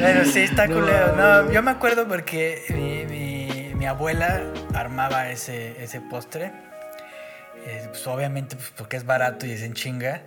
Pero 0.00 0.24
sí, 0.24 0.40
está 0.40 0.66
culero. 0.66 1.14
No, 1.16 1.50
yo 1.52 1.62
me 1.62 1.70
acuerdo 1.70 2.06
porque 2.06 2.62
mi, 2.70 3.04
mi- 3.06 3.74
mi 3.74 3.86
abuela 3.86 4.42
armaba 4.74 5.30
ese, 5.30 5.82
ese 5.82 6.00
postre. 6.00 6.52
Eh, 7.66 7.86
pues 7.88 8.06
obviamente 8.06 8.56
pues, 8.56 8.72
porque 8.76 8.96
es 8.96 9.04
barato 9.06 9.46
y 9.46 9.52
es 9.52 9.62
en 9.62 9.72
chinga. 9.74 10.22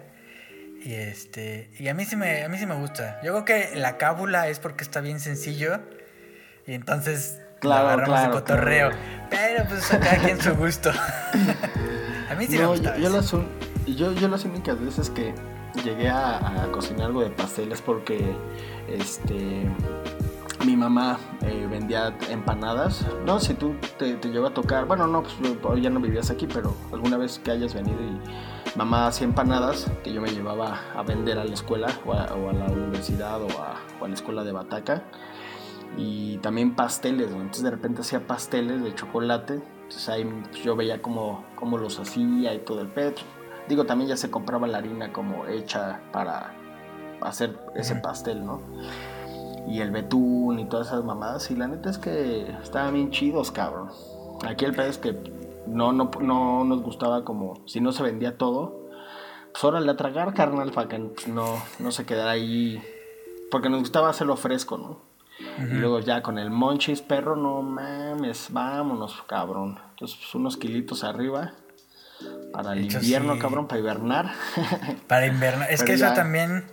Y 0.83 0.93
este. 0.93 1.69
Y 1.79 1.87
a 1.87 1.93
mí 1.93 2.05
sí 2.05 2.15
me, 2.15 2.43
a 2.43 2.49
mí 2.49 2.57
sí 2.57 2.65
me 2.65 2.75
gusta. 2.75 3.19
Yo 3.23 3.43
creo 3.43 3.45
que 3.45 3.75
la 3.79 3.97
cábula 3.97 4.47
es 4.47 4.59
porque 4.59 4.83
está 4.83 5.01
bien 5.01 5.19
sencillo. 5.19 5.79
Y 6.65 6.73
entonces 6.73 7.39
Claro, 7.59 7.87
agarramos 7.87 8.09
claro, 8.19 8.27
de 8.35 8.39
cotorreo. 8.41 8.89
claro. 8.89 9.27
Pero 9.29 9.65
pues 9.69 9.93
a 9.93 9.99
cada 9.99 10.17
quien 10.17 10.39
su 10.41 10.53
gusto. 10.55 10.91
a 12.29 12.35
mí 12.35 12.45
sí 12.47 12.57
me 12.57 12.65
gusta. 12.65 12.95
yo, 12.97 13.03
yo 13.03 13.09
las, 13.09 13.31
yo, 13.87 14.11
yo 14.13 14.27
las 14.27 14.45
únicas 14.45 14.79
veces 14.79 15.09
que 15.09 15.33
llegué 15.83 16.09
a, 16.09 16.63
a 16.63 16.71
cocinar 16.71 17.07
algo 17.07 17.21
de 17.21 17.29
pasteles 17.31 17.81
porque 17.81 18.35
este 18.87 19.69
mi 20.65 20.75
mamá 20.75 21.19
eh, 21.41 21.67
vendía 21.69 22.15
empanadas. 22.29 23.05
No 23.25 23.39
sé 23.39 23.47
si 23.49 23.53
tú 23.53 23.75
te, 23.97 24.15
te 24.15 24.29
llegó 24.29 24.47
a 24.47 24.53
tocar. 24.53 24.85
Bueno, 24.85 25.07
no, 25.07 25.23
pues 25.23 25.81
ya 25.81 25.89
no 25.89 25.99
vivías 25.99 26.29
aquí, 26.29 26.47
pero 26.51 26.75
alguna 26.91 27.17
vez 27.17 27.39
que 27.39 27.51
hayas 27.51 27.73
venido 27.73 27.97
y 28.01 28.19
mamá 28.75 29.07
hacía 29.07 29.25
empanadas 29.25 29.89
que 30.03 30.13
yo 30.13 30.21
me 30.21 30.29
llevaba 30.29 30.79
a 30.95 31.03
vender 31.03 31.39
a 31.39 31.45
la 31.45 31.53
escuela 31.53 31.87
o 32.05 32.13
a, 32.13 32.25
o 32.33 32.49
a 32.49 32.53
la 32.53 32.65
universidad 32.65 33.41
o 33.41 33.47
a, 33.47 33.75
o 33.99 34.05
a 34.05 34.07
la 34.07 34.13
escuela 34.13 34.43
de 34.43 34.51
Bataca. 34.51 35.03
Y 35.97 36.37
también 36.37 36.75
pasteles, 36.75 37.27
güey. 37.27 37.41
Entonces 37.41 37.63
de 37.63 37.71
repente 37.71 38.01
hacía 38.01 38.27
pasteles 38.27 38.83
de 38.83 38.93
chocolate. 38.93 39.61
Entonces 39.83 40.09
ahí 40.09 40.43
yo 40.63 40.75
veía 40.75 41.01
cómo, 41.01 41.45
cómo 41.55 41.77
los 41.77 41.99
hacía 41.99 42.53
y 42.53 42.59
todo 42.59 42.81
el 42.81 42.87
petro. 42.87 43.25
Digo, 43.67 43.85
también 43.85 44.09
ya 44.09 44.17
se 44.17 44.29
compraba 44.29 44.67
la 44.67 44.77
harina 44.77 45.11
como 45.11 45.45
hecha 45.47 46.01
para 46.11 46.53
hacer 47.21 47.57
ese 47.75 47.95
pastel, 47.95 48.45
¿no? 48.45 48.61
Y 49.67 49.81
el 49.81 49.91
betún 49.91 50.59
y 50.59 50.65
todas 50.65 50.87
esas 50.87 51.03
mamadas. 51.03 51.49
Y 51.51 51.55
la 51.55 51.67
neta 51.67 51.89
es 51.89 51.97
que 51.97 52.49
estaban 52.61 52.93
bien 52.93 53.11
chidos, 53.11 53.51
cabrón. 53.51 53.89
Aquí 54.47 54.65
el 54.65 54.75
pedo 54.75 54.87
es 54.87 54.97
que 54.97 55.15
no, 55.67 55.91
no, 55.93 56.09
no 56.21 56.63
nos 56.63 56.81
gustaba 56.81 57.23
como, 57.23 57.61
si 57.67 57.79
no 57.81 57.91
se 57.91 58.03
vendía 58.03 58.37
todo, 58.37 58.87
pues 59.51 59.63
órale 59.63 59.91
a 59.91 59.97
tragar, 59.97 60.33
carnal, 60.33 60.71
para 60.71 60.87
que 60.87 60.99
no, 61.27 61.61
no 61.79 61.91
se 61.91 62.05
quedara 62.05 62.31
ahí. 62.31 62.81
Porque 63.49 63.69
nos 63.69 63.79
gustaba 63.79 64.09
hacerlo 64.09 64.35
fresco, 64.37 64.77
¿no? 64.77 65.07
Y 65.59 65.75
luego 65.75 65.99
ya 65.99 66.21
con 66.23 66.37
el 66.39 66.49
monchis, 66.49 67.01
perro, 67.01 67.35
no 67.35 67.61
mames, 67.61 68.47
vámonos, 68.51 69.21
cabrón. 69.27 69.79
Entonces, 69.91 70.17
pues, 70.17 70.33
unos 70.35 70.57
kilitos 70.57 71.03
arriba 71.03 71.53
para 72.51 72.73
el 72.73 72.85
Hecho, 72.85 72.97
invierno, 72.97 73.35
sí. 73.35 73.39
cabrón, 73.39 73.67
para 73.67 73.79
hibernar. 73.79 74.31
Para 75.07 75.27
invernar. 75.27 75.71
Es 75.71 75.81
Pero 75.81 75.85
que 75.87 75.93
eso 75.93 76.05
ya- 76.07 76.13
también. 76.15 76.65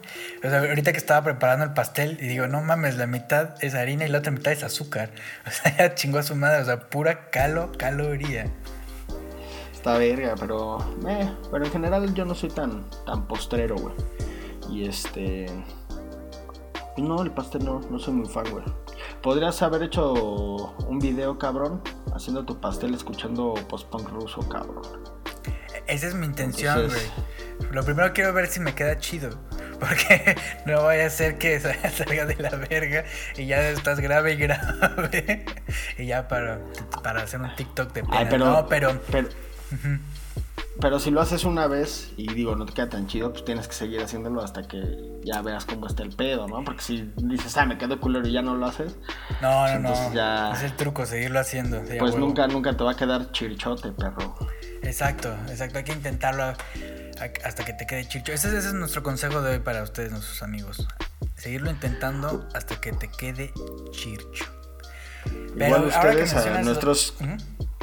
O 0.42 0.48
sea, 0.48 0.60
ahorita 0.60 0.92
que 0.92 0.98
estaba 0.98 1.22
preparando 1.22 1.64
el 1.66 1.74
pastel 1.74 2.16
y 2.20 2.26
digo, 2.26 2.46
no 2.46 2.62
mames, 2.62 2.96
la 2.96 3.06
mitad 3.06 3.54
es 3.62 3.74
harina 3.74 4.06
y 4.06 4.08
la 4.08 4.18
otra 4.18 4.32
mitad 4.32 4.52
es 4.52 4.64
azúcar. 4.64 5.10
O 5.46 5.50
sea, 5.50 5.76
ya 5.76 5.94
chingó 5.94 6.18
a 6.18 6.22
su 6.22 6.34
madre. 6.34 6.62
O 6.62 6.64
sea, 6.64 6.80
pura 6.88 7.28
calo, 7.30 7.70
caloría. 7.76 8.50
Está 9.84 9.98
verga, 9.98 10.34
pero. 10.40 10.78
Eh, 11.06 11.30
pero 11.50 11.62
en 11.66 11.70
general 11.70 12.14
yo 12.14 12.24
no 12.24 12.34
soy 12.34 12.48
tan, 12.48 12.88
tan 13.04 13.26
postrero, 13.26 13.76
güey. 13.76 13.94
Y 14.70 14.88
este. 14.88 15.44
No, 16.96 17.22
el 17.22 17.30
pastel 17.32 17.66
no, 17.66 17.80
no 17.90 17.98
soy 17.98 18.14
muy 18.14 18.26
fan, 18.26 18.46
güey. 18.50 18.64
Podrías 19.20 19.60
haber 19.60 19.82
hecho 19.82 20.74
un 20.88 21.00
video, 21.00 21.38
cabrón, 21.38 21.82
haciendo 22.14 22.46
tu 22.46 22.58
pastel 22.58 22.94
escuchando 22.94 23.52
post-punk 23.68 24.08
ruso, 24.08 24.40
cabrón. 24.48 24.80
Esa 25.86 26.06
es 26.06 26.14
mi 26.14 26.24
intención, 26.24 26.78
Entonces- 26.78 27.12
güey. 27.58 27.70
Lo 27.70 27.84
primero 27.84 28.10
quiero 28.14 28.32
ver 28.32 28.46
si 28.46 28.60
me 28.60 28.74
queda 28.74 28.96
chido. 28.98 29.38
Porque 29.78 30.34
no 30.64 30.82
vaya 30.82 31.08
a 31.08 31.10
ser 31.10 31.36
que 31.36 31.60
salga 31.90 32.24
de 32.24 32.36
la 32.36 32.56
verga 32.56 33.04
y 33.36 33.44
ya 33.44 33.68
estás 33.68 34.00
grave 34.00 34.32
y 34.32 34.36
grave. 34.38 35.44
Y 35.98 36.06
ya 36.06 36.26
para, 36.26 36.62
para 37.02 37.24
hacer 37.24 37.42
un 37.42 37.54
TikTok 37.54 37.92
de 37.92 38.02
pena. 38.02 38.16
Ay, 38.18 38.26
pero. 38.30 38.46
No, 38.46 38.66
pero. 38.66 38.98
Pero, 39.10 39.28
pero 40.80 40.98
si 40.98 41.10
lo 41.10 41.20
haces 41.20 41.44
una 41.44 41.66
vez 41.68 42.10
y 42.16 42.32
digo, 42.34 42.56
no 42.56 42.66
te 42.66 42.72
queda 42.72 42.88
tan 42.88 43.06
chido, 43.06 43.32
pues 43.32 43.44
tienes 43.44 43.68
que 43.68 43.74
seguir 43.74 44.02
haciéndolo 44.02 44.42
hasta 44.42 44.66
que 44.66 44.82
ya 45.24 45.40
veas 45.40 45.64
cómo 45.64 45.86
está 45.86 46.02
el 46.02 46.10
pedo, 46.14 46.48
¿no? 46.48 46.64
Porque 46.64 46.82
si 46.82 47.12
dices, 47.16 47.56
ah, 47.56 47.64
me 47.64 47.78
quedo 47.78 48.00
culero 48.00 48.26
y 48.26 48.32
ya 48.32 48.42
no 48.42 48.56
lo 48.56 48.66
haces, 48.66 48.96
No, 49.40 49.66
no, 49.66 49.68
Entonces 49.68 50.08
no. 50.08 50.14
ya- 50.14 50.52
Es 50.52 50.62
el 50.62 50.72
truco, 50.74 51.06
seguirlo 51.06 51.38
haciendo. 51.40 51.80
pues 51.80 52.14
huevo. 52.14 52.18
nunca, 52.18 52.46
nunca 52.48 52.76
te 52.76 52.82
va 52.84 52.92
a 52.92 52.96
quedar 52.96 53.30
chirichote, 53.32 53.92
perro. 53.92 54.36
Exacto, 54.82 55.32
exacto. 55.48 55.78
Hay 55.78 55.84
que 55.84 55.92
intentarlo 55.92 56.44
hasta 57.44 57.64
que 57.64 57.72
te 57.72 57.86
quede 57.86 58.06
chicho. 58.08 58.32
Ese, 58.32 58.48
ese 58.48 58.58
es 58.68 58.74
nuestro 58.74 59.02
consejo 59.02 59.40
de 59.42 59.52
hoy 59.52 59.58
para 59.60 59.82
ustedes, 59.82 60.10
nuestros 60.10 60.42
amigos. 60.42 60.86
Seguirlo 61.36 61.70
intentando 61.70 62.46
hasta 62.54 62.80
que 62.80 62.92
te 62.92 63.08
quede 63.10 63.52
chircho. 63.92 64.44
Igual 65.56 65.84
ustedes, 65.84 66.34
a 66.34 66.60
nuestros. 66.62 67.14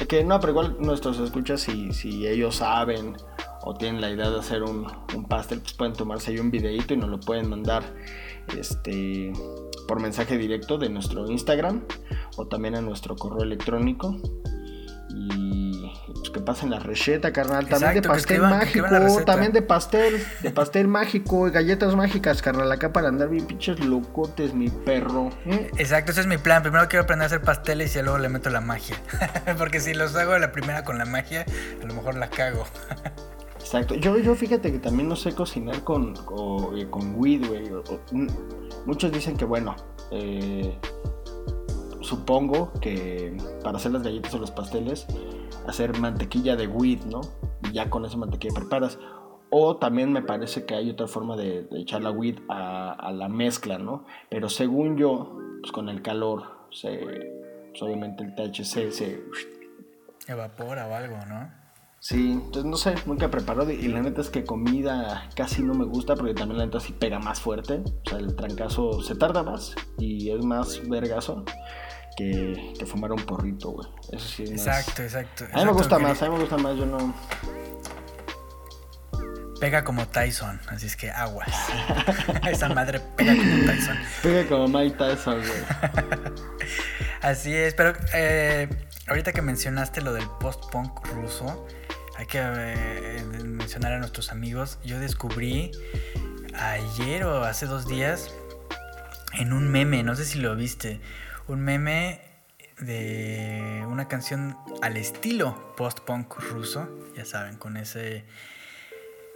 Que 0.07 0.23
no, 0.23 0.39
pero 0.39 0.51
igual 0.51 0.77
nuestros 0.79 1.19
escuchas, 1.19 1.61
si, 1.61 1.93
si 1.93 2.27
ellos 2.27 2.57
saben 2.57 3.15
o 3.63 3.73
tienen 3.75 4.01
la 4.01 4.09
idea 4.09 4.29
de 4.29 4.39
hacer 4.39 4.63
un, 4.63 4.85
pastel, 5.27 5.59
pues 5.59 5.73
pueden 5.73 5.93
tomarse 5.93 6.31
ahí 6.31 6.39
un 6.39 6.51
videito 6.51 6.93
y 6.93 6.97
nos 6.97 7.09
lo 7.09 7.19
pueden 7.19 7.49
mandar 7.49 7.83
este 8.57 9.31
por 9.87 10.01
mensaje 10.01 10.37
directo 10.37 10.77
de 10.77 10.89
nuestro 10.89 11.29
Instagram 11.29 11.83
o 12.37 12.47
también 12.47 12.75
a 12.75 12.81
nuestro 12.81 13.15
correo 13.15 13.43
electrónico. 13.43 14.17
Pues 16.31 16.41
que 16.41 16.45
pasen 16.45 16.69
la 16.69 16.79
receta, 16.79 17.31
carnal. 17.33 17.67
También 17.67 17.93
de 17.93 17.99
Exacto, 17.99 18.09
pastel 18.09 18.37
que 18.37 18.41
mágico, 18.41 18.85
escriban 18.85 19.25
también 19.25 19.51
de 19.51 19.61
pastel, 19.61 20.23
de 20.41 20.51
pastel 20.51 20.87
mágico, 20.87 21.47
y 21.47 21.51
galletas 21.51 21.95
mágicas, 21.95 22.41
carnal. 22.41 22.71
Acá 22.71 22.93
para 22.93 23.09
andar 23.09 23.29
bien 23.29 23.45
pinches 23.45 23.79
locotes, 23.79 24.53
mi 24.53 24.69
perro. 24.69 25.29
¿eh? 25.45 25.69
Exacto, 25.77 26.11
ese 26.11 26.21
es 26.21 26.27
mi 26.27 26.37
plan. 26.37 26.61
Primero 26.63 26.87
quiero 26.87 27.03
aprender 27.03 27.23
a 27.23 27.27
hacer 27.27 27.41
pasteles 27.41 27.95
y 27.95 28.01
luego 28.01 28.17
le 28.17 28.29
meto 28.29 28.49
la 28.49 28.61
magia. 28.61 28.95
Porque 29.57 29.79
si 29.79 29.93
los 29.93 30.15
hago 30.15 30.37
la 30.37 30.51
primera 30.51 30.83
con 30.83 30.97
la 30.97 31.05
magia, 31.05 31.45
a 31.81 31.85
lo 31.85 31.93
mejor 31.93 32.15
la 32.15 32.29
cago. 32.29 32.65
Exacto. 33.59 33.95
Yo, 33.95 34.17
yo 34.17 34.35
fíjate 34.35 34.71
que 34.71 34.79
también 34.79 35.07
no 35.07 35.15
sé 35.15 35.33
cocinar 35.33 35.83
con, 35.83 36.13
o, 36.27 36.75
eh, 36.75 36.87
con 36.89 37.13
weed, 37.15 37.45
güey. 37.47 37.69
mm, 38.11 38.27
Muchos 38.85 39.11
dicen 39.11 39.37
que, 39.37 39.45
bueno, 39.45 39.75
eh, 40.11 40.75
supongo 42.01 42.73
que 42.81 43.37
para 43.63 43.77
hacer 43.77 43.91
las 43.91 44.01
galletas 44.03 44.33
o 44.33 44.39
los 44.39 44.51
pasteles, 44.51 45.05
hacer 45.67 45.97
mantequilla 45.99 46.55
de 46.55 46.67
weed, 46.67 47.03
¿no? 47.05 47.21
Y 47.63 47.73
ya 47.73 47.89
con 47.89 48.05
esa 48.05 48.17
mantequilla 48.17 48.53
preparas. 48.55 48.97
O 49.49 49.77
también 49.77 50.13
me 50.13 50.21
parece 50.21 50.65
que 50.65 50.75
hay 50.75 50.89
otra 50.89 51.07
forma 51.07 51.35
de, 51.35 51.63
de 51.63 51.81
echar 51.81 52.01
la 52.01 52.13
a, 52.47 52.93
a 52.93 53.11
la 53.11 53.27
mezcla, 53.27 53.77
¿no? 53.77 54.05
Pero 54.29 54.47
según 54.47 54.97
yo, 54.97 55.37
pues 55.61 55.71
con 55.73 55.89
el 55.89 56.01
calor, 56.01 56.43
se, 56.71 56.97
pues 57.69 57.81
obviamente 57.81 58.23
el 58.23 58.33
THC 58.33 58.91
se 58.91 59.21
Evapora 60.27 60.87
o 60.87 60.95
algo, 60.95 61.17
¿no? 61.27 61.60
Sí, 62.03 62.31
entonces 62.31 62.65
no 62.65 62.77
sé, 62.77 62.95
nunca 63.05 63.27
he 63.27 63.29
preparado 63.29 63.69
y 63.69 63.87
la 63.87 64.01
neta 64.01 64.21
es 64.21 64.31
que 64.31 64.43
comida 64.43 65.29
casi 65.35 65.61
no 65.61 65.75
me 65.75 65.85
gusta 65.85 66.15
porque 66.15 66.33
también 66.33 66.57
la 66.57 66.65
neta 66.65 66.79
sí 66.79 66.93
pega 66.93 67.19
más 67.19 67.39
fuerte, 67.39 67.83
o 67.85 68.09
sea, 68.09 68.17
el 68.17 68.35
trancazo 68.35 69.03
se 69.03 69.13
tarda 69.13 69.43
más 69.43 69.75
y 69.99 70.31
es 70.31 70.43
más 70.43 70.81
vergazo 70.89 71.45
que, 72.17 72.73
que 72.79 72.85
fumar 72.87 73.11
un 73.11 73.21
porrito, 73.23 73.69
güey. 73.69 73.87
Eso 74.13 74.27
sí 74.27 74.43
es 74.43 74.49
más- 74.51 74.61
Exacto, 74.79 75.03
exacto. 75.03 75.43
A 75.43 75.47
mí 75.47 75.53
me 75.53 75.59
exacto, 75.59 75.77
gusta 75.77 75.99
más, 75.99 76.21
a 76.23 76.25
mí 76.25 76.31
me 76.33 76.39
gusta 76.39 76.57
más, 76.57 76.75
yo 76.75 76.85
no... 76.87 77.13
Pega 79.59 79.83
como 79.83 80.07
Tyson, 80.07 80.59
así 80.69 80.87
es 80.87 80.95
que 80.95 81.11
aguas. 81.11 81.47
Esa 82.49 82.67
madre 82.69 82.99
pega 83.15 83.35
como 83.35 83.63
Tyson. 83.67 83.97
Pega 84.23 84.49
como 84.49 84.67
Mike 84.67 84.97
Tyson, 84.97 85.35
güey. 85.39 86.31
Así 87.21 87.53
es, 87.53 87.75
pero 87.75 87.93
eh, 88.15 88.67
ahorita 89.07 89.31
que 89.33 89.43
mencionaste 89.43 90.01
lo 90.01 90.11
del 90.13 90.25
post-punk 90.39 91.05
ruso, 91.13 91.67
hay 92.17 92.25
que 92.25 92.39
eh, 92.41 93.23
mencionar 93.43 93.93
a 93.93 93.99
nuestros 93.99 94.31
amigos. 94.31 94.79
Yo 94.83 94.99
descubrí 94.99 95.71
ayer 96.53 97.23
o 97.23 97.43
hace 97.43 97.65
dos 97.65 97.87
días 97.87 98.33
en 99.33 99.53
un 99.53 99.69
meme, 99.69 100.03
no 100.03 100.15
sé 100.15 100.25
si 100.25 100.39
lo 100.39 100.55
viste, 100.55 100.99
un 101.47 101.61
meme 101.61 102.21
de 102.79 103.83
una 103.87 104.07
canción 104.07 104.57
al 104.81 104.97
estilo 104.97 105.73
post-punk 105.77 106.35
ruso, 106.51 106.89
ya 107.15 107.25
saben, 107.25 107.55
con 107.57 107.77
ese 107.77 108.25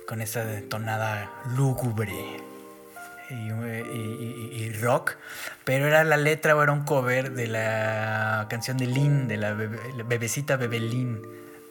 con 0.08 0.22
esa 0.22 0.46
tonada 0.70 1.32
lúgubre 1.56 2.14
y, 3.32 4.72
rock, 4.82 5.16
pero 5.64 5.88
era 5.88 6.04
la 6.04 6.18
letra 6.18 6.56
o 6.56 6.62
era 6.62 6.72
un 6.72 6.84
cover 6.84 7.32
de 7.32 7.48
la 7.48 8.46
canción 8.50 8.78
de 8.78 8.86
Lynn, 8.86 9.28
de 9.28 9.38
la, 9.38 9.56
la 9.56 10.04
bebecita 10.04 10.58
Bebelín. 10.58 11.22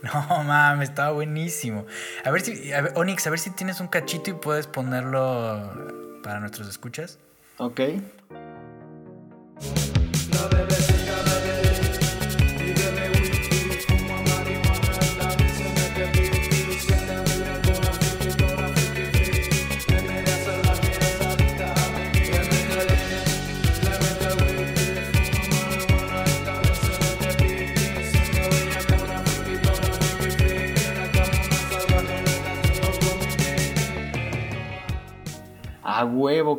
No 0.29 0.45
mames, 0.45 0.91
estaba 0.91 1.13
buenísimo. 1.13 1.87
A 2.25 2.31
ver 2.31 2.43
si, 2.43 2.73
a 2.73 2.93
Onyx, 2.95 3.27
a 3.27 3.31
ver 3.31 3.39
si 3.39 3.51
tienes 3.51 3.81
un 3.81 3.89
cachito 3.89 4.31
y 4.31 4.35
puedes 4.35 4.67
ponerlo 4.67 6.21
para 6.23 6.41
nuestros 6.41 6.69
escuchas. 6.69 7.19
Ok. 7.59 7.81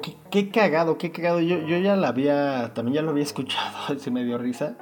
Qué, 0.01 0.49
cagado, 0.49 0.97
qué 0.97 1.11
cagado. 1.11 1.39
Yo, 1.39 1.59
yo 1.59 1.77
ya 1.77 1.95
la 1.95 2.09
había, 2.09 2.73
también 2.73 2.95
ya 2.95 3.01
lo 3.01 3.11
había 3.11 3.23
escuchado, 3.23 3.97
se 3.99 4.11
me 4.11 4.23
dio 4.23 4.37
risa. 4.37 4.77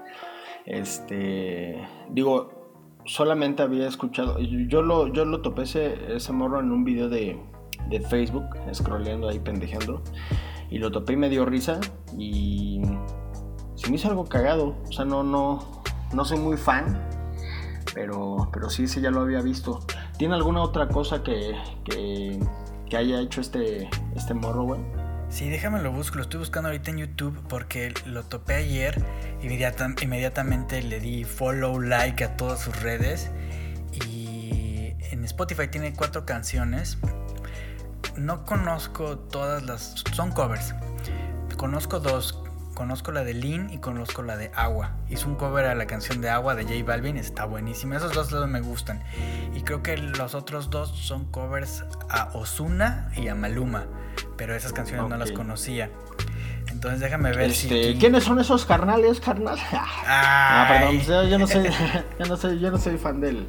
Este, 0.66 1.86
digo, 2.10 2.64
solamente 3.06 3.64
había 3.64 3.88
escuchado, 3.88 4.40
yo 4.40 4.82
lo, 4.82 5.08
yo 5.08 5.26
lo 5.26 5.42
topé 5.42 5.64
ese, 5.64 6.16
ese 6.16 6.32
morro 6.32 6.60
en 6.60 6.72
un 6.72 6.84
video 6.84 7.10
de, 7.10 7.38
de 7.90 8.00
Facebook, 8.02 8.46
scrolleando 8.74 9.28
ahí 9.28 9.40
pendejeando, 9.40 10.02
y 10.70 10.80
lo 10.80 10.92
topé 10.92 11.14
y 11.14 11.18
me 11.18 11.30
dio 11.30 11.46
risa 11.46 11.80
y 12.18 12.82
se 13.76 13.90
me 13.90 13.98
hizo 13.98 14.10
algo 14.10 14.26
cagado. 14.26 14.76
O 14.88 14.92
sea, 14.92 15.06
no, 15.06 15.24
no, 15.24 15.84
no 16.14 16.26
soy 16.26 16.40
muy 16.40 16.58
fan, 16.58 17.08
pero, 17.94 18.50
pero 18.52 18.70
sí, 18.70 18.88
sí 18.88 19.02
ya 19.02 19.12
lo 19.12 19.22
había 19.22 19.42
visto. 19.42 19.82
¿Tiene 20.18 20.36
alguna 20.36 20.62
otra 20.62 20.88
cosa 20.88 21.24
que, 21.24 21.56
que, 21.84 22.40
que 22.90 22.98
haya 22.98 23.20
hecho 23.20 23.42
este, 23.42 23.90
este 24.16 24.34
morro, 24.34 24.64
güey? 24.64 24.82
Sí, 25.34 25.50
déjame 25.50 25.82
lo 25.82 25.92
busco, 25.92 26.18
lo 26.18 26.22
estoy 26.22 26.38
buscando 26.42 26.70
ahorita 26.70 26.92
en 26.92 27.00
YouTube 27.00 27.36
porque 27.50 27.92
lo 28.06 28.22
topé 28.22 28.54
ayer, 28.54 29.04
inmediata- 29.42 29.96
inmediatamente 30.00 30.84
le 30.84 31.00
di 31.00 31.24
follow, 31.24 31.80
like 31.80 32.24
a 32.24 32.38
todas 32.38 32.60
sus 32.60 32.80
redes 32.84 33.32
y 33.94 34.94
en 35.10 35.24
Spotify 35.26 35.68
tiene 35.68 35.94
cuatro 35.94 36.24
canciones. 36.28 37.00
No 38.16 38.46
conozco 38.46 39.18
todas 39.18 39.64
las, 39.64 40.04
son 40.14 40.32
covers. 40.32 40.76
Conozco 41.58 42.00
dos, 42.00 42.44
conozco 42.76 43.12
la 43.12 43.24
de 43.24 43.34
Lean 43.34 43.72
y 43.72 43.80
conozco 43.80 44.22
la 44.22 44.38
de 44.38 44.52
Agua. 44.54 44.92
Hizo 45.10 45.30
un 45.30 45.36
cover 45.36 45.66
a 45.66 45.74
la 45.74 45.88
canción 45.88 46.22
de 46.22 46.30
Agua 46.30 46.54
de 46.54 46.64
J 46.64 46.76
Balvin, 46.86 47.18
está 47.18 47.46
buenísima. 47.46 47.98
Esos 47.98 48.14
dos 48.14 48.48
me 48.48 48.62
gustan. 48.62 49.02
Y 49.56 49.62
creo 49.62 49.82
que 49.82 49.98
los 49.98 50.36
otros 50.36 50.70
dos 50.70 50.90
son 50.92 51.26
covers 51.32 51.86
a 52.08 52.30
Osuna 52.36 53.12
y 53.16 53.30
a 53.30 53.34
Maluma. 53.36 53.88
Pero 54.46 54.56
esas 54.58 54.74
canciones 54.74 55.08
no 55.08 55.16
las 55.16 55.32
conocía. 55.32 55.90
Entonces 56.68 57.00
déjame 57.00 57.32
ver 57.32 57.50
Este, 57.50 57.94
si. 57.94 57.98
¿Quiénes 57.98 58.26
son 58.26 58.40
esos 58.42 58.66
carnales, 58.66 59.22
carnal? 59.22 59.58
Ah, 60.06 60.66
perdón, 60.68 60.96
pues 60.98 61.08
yo, 61.08 61.24
yo 61.24 61.40
no 61.40 61.48
soy, 61.48 61.64
yo 62.20 62.26
no 62.26 62.36
soy, 62.36 62.60
yo 62.60 62.70
no 62.72 62.78
soy 62.78 62.98
fan 62.98 63.22
del, 63.22 63.48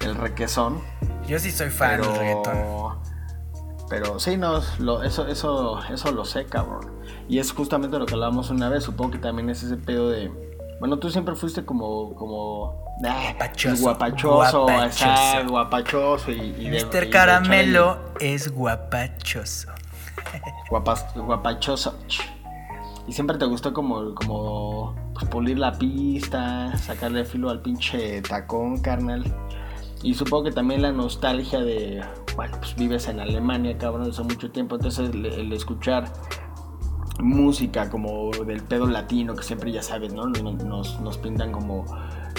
del 0.00 0.16
requesón. 0.16 0.80
Yo 1.28 1.38
sí 1.38 1.52
soy 1.52 1.70
fan 1.70 1.98
pero, 2.00 2.10
del 2.10 2.18
reggaetón. 2.18 2.98
pero 3.88 4.18
sí, 4.18 4.36
no, 4.36 4.60
lo- 4.80 5.04
eso, 5.04 5.28
eso, 5.28 5.80
eso 5.88 6.10
lo 6.10 6.24
sé, 6.24 6.46
cabrón. 6.46 6.90
Y 7.28 7.38
es 7.38 7.52
justamente 7.52 7.96
lo 7.96 8.04
que 8.06 8.14
hablábamos 8.14 8.50
una 8.50 8.68
vez. 8.68 8.82
Supongo 8.82 9.12
que 9.12 9.18
también 9.18 9.48
es 9.50 9.62
ese 9.62 9.76
pedo 9.76 10.10
de. 10.10 10.32
Bueno, 10.80 10.98
tú 10.98 11.10
siempre 11.10 11.36
fuiste 11.36 11.64
como. 11.64 12.16
como 12.16 12.84
ah, 13.06 13.20
Guapachoso. 13.38 13.82
Guapachoso, 13.82 14.62
Guapachoso. 14.64 15.04
exacto, 15.10 15.50
guapachoso. 15.52 16.30
Y, 16.32 16.34
y 16.40 16.52
de- 16.52 16.62
y 16.64 16.70
de 16.70 16.84
Mr. 16.86 17.10
Caramelo 17.10 17.98
es 18.18 18.50
guapachoso. 18.50 19.68
Guapas, 20.70 21.06
guapachoso. 21.14 21.98
Y 23.06 23.12
siempre 23.12 23.38
te 23.38 23.46
gustó 23.46 23.72
como, 23.72 24.14
como 24.14 24.94
pues, 25.14 25.26
pulir 25.28 25.58
la 25.58 25.72
pista, 25.72 26.76
sacarle 26.76 27.24
filo 27.24 27.48
al 27.48 27.60
pinche 27.62 28.20
tacón, 28.22 28.80
carnal. 28.80 29.24
Y 30.02 30.14
supongo 30.14 30.44
que 30.44 30.52
también 30.52 30.82
la 30.82 30.92
nostalgia 30.92 31.60
de, 31.60 32.04
bueno, 32.36 32.56
pues 32.58 32.76
vives 32.76 33.08
en 33.08 33.18
Alemania, 33.18 33.76
cabrón, 33.78 34.10
hace 34.10 34.22
mucho 34.22 34.50
tiempo. 34.50 34.76
Entonces 34.76 35.08
el, 35.10 35.52
escuchar 35.52 36.12
música 37.18 37.90
como 37.90 38.30
del 38.46 38.62
pedo 38.62 38.86
latino, 38.86 39.34
que 39.34 39.42
siempre 39.42 39.72
ya 39.72 39.82
sabes, 39.82 40.12
¿no? 40.12 40.26
Nos, 40.26 41.00
nos- 41.00 41.18
pintan 41.18 41.50
como 41.50 41.84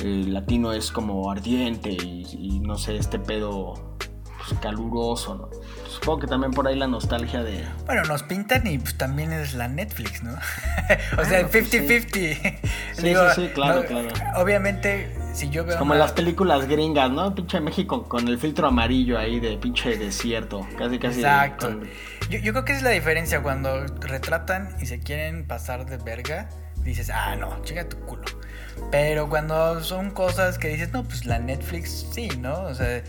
el 0.02 0.34
latino 0.34 0.72
es 0.72 0.92
como 0.92 1.30
ardiente 1.30 1.92
y 1.92 2.60
no 2.62 2.78
sé, 2.78 2.96
este 2.96 3.20
pedo 3.20 3.89
pues, 4.50 4.62
caluroso, 4.62 5.36
¿no? 5.36 5.50
Supongo 5.90 6.20
que 6.20 6.28
también 6.28 6.52
por 6.54 6.68
ahí 6.68 6.76
la 6.76 6.88
nostalgia 6.88 7.44
de... 7.44 7.66
Bueno, 7.86 8.04
nos 8.04 8.24
pintan 8.24 8.66
y 8.68 8.78
pues 8.78 8.98
también 8.98 9.34
es 9.34 9.54
la 9.54 9.68
Netflix, 9.68 10.24
¿no? 10.24 10.32
o 11.18 11.26
sea, 11.26 11.40
Ah, 11.42 11.48
pues, 11.52 11.70
sí. 11.70 11.78
50-50. 11.80 12.12
Sí, 12.14 12.60
sí, 12.96 13.14
sí, 13.36 13.50
claro, 13.54 13.82
no, 13.82 13.86
claro. 13.88 14.08
Obviamente, 14.38 15.14
si 15.34 15.50
yo 15.50 15.66
veo. 15.66 15.78
Como 15.78 15.92
una- 15.92 16.00
las 16.02 16.12
películas 16.14 16.68
gringas, 16.68 17.10
¿no? 17.12 17.34
Pinche 17.36 17.60
México 17.60 18.04
con 18.08 18.28
el 18.28 18.38
filtro 18.40 18.68
amarillo 18.68 19.18
ahí 19.20 19.40
de 19.40 19.58
pinche 19.58 19.98
desierto. 19.98 20.66
Casi, 20.78 21.00
casi. 21.00 21.20
Exacto. 21.20 21.68
con- 21.68 21.90
Yo, 22.30 22.40
yo 22.40 22.54
creo 22.54 22.66
que 22.66 22.74
es 22.74 22.84
la 22.84 22.92
diferencia 22.92 23.42
cuando 23.44 23.86
retratan 24.02 24.70
y 24.80 24.86
se 24.86 25.00
quieren 25.00 25.46
pasar 25.48 25.86
de 25.86 25.98
verga. 25.98 26.50
Dices, 26.78 27.10
ah, 27.10 27.36
no, 27.36 27.62
chica 27.64 27.88
tu 27.90 27.98
culo. 28.00 28.24
Pero 28.92 29.28
cuando 29.28 29.84
son 29.84 30.12
cosas 30.12 30.58
que 30.58 30.70
dices, 30.70 30.94
no, 30.94 31.04
pues 31.04 31.26
la 31.26 31.38
Netflix 31.40 32.08
sí, 32.14 32.30
¿no? 32.40 32.54
O 32.62 32.74
sea, 32.74 33.04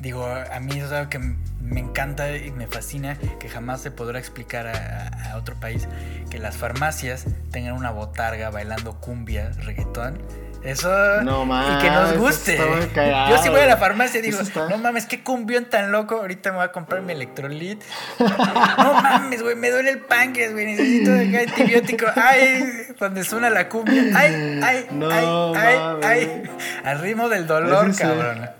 digo, 0.00 0.26
a 0.26 0.60
mí 0.60 0.72
eso 0.76 0.86
es 0.86 0.92
algo 0.92 1.10
que 1.10 1.18
me 1.18 1.80
encanta 1.80 2.34
y 2.36 2.50
me 2.50 2.66
fascina, 2.66 3.16
que 3.38 3.48
jamás 3.48 3.80
se 3.82 3.90
podrá 3.90 4.18
explicar 4.18 4.66
a, 4.66 5.36
otro 5.36 5.54
país, 5.56 5.86
que 6.30 6.38
las 6.38 6.56
farmacias 6.56 7.26
tengan 7.52 7.74
una 7.74 7.90
botarga 7.90 8.50
bailando 8.50 8.94
cumbia, 9.00 9.50
reggaetón. 9.64 10.20
Eso. 10.64 10.88
No 11.22 11.44
Y 11.44 11.78
que 11.82 11.88
nos 11.90 12.06
mames, 12.08 12.18
guste. 12.18 12.58
cagado, 12.92 13.30
Yo 13.30 13.40
sí 13.40 13.48
voy 13.48 13.60
a 13.60 13.66
la 13.66 13.76
farmacia 13.76 14.18
y 14.18 14.22
digo, 14.22 14.40
está- 14.40 14.68
no 14.68 14.76
mames, 14.78 15.06
qué 15.06 15.22
cumbión 15.22 15.66
tan 15.66 15.92
loco. 15.92 16.16
Ahorita 16.16 16.50
me 16.50 16.56
voy 16.56 16.64
a 16.66 16.72
comprar 16.72 17.00
mi 17.02 17.12
electrolit. 17.12 17.80
No 18.18 18.94
mames, 18.94 19.40
güey, 19.42 19.54
me 19.54 19.70
duele 19.70 19.90
el 19.90 20.00
páncreas, 20.00 20.52
güey. 20.52 20.66
Necesito 20.66 21.12
de 21.12 21.38
antibiótico. 21.38 22.06
Ay, 22.16 22.88
cuando 22.98 23.22
suena 23.22 23.50
la 23.50 23.68
cumbia. 23.68 24.02
Ay, 24.16 24.60
ay, 24.64 24.86
No 24.90 25.08
ay, 25.10 25.24
ay, 25.56 25.76
mames. 25.78 26.06
ay. 26.06 26.42
Al 26.84 27.00
ritmo 27.00 27.28
del 27.28 27.46
dolor, 27.46 27.94
cabrón. 27.96 28.50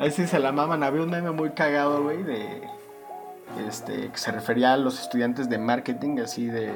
Ahí 0.00 0.10
sí 0.10 0.26
se 0.26 0.38
la 0.38 0.50
maman. 0.50 0.82
Había 0.82 1.02
un 1.02 1.10
meme 1.10 1.30
muy 1.30 1.50
cagado, 1.50 2.02
güey, 2.02 2.22
de. 2.22 2.62
Este, 3.68 4.10
que 4.10 4.16
se 4.18 4.32
refería 4.32 4.72
a 4.72 4.76
los 4.78 4.98
estudiantes 4.98 5.50
de 5.50 5.58
marketing, 5.58 6.18
así 6.24 6.46
de. 6.46 6.72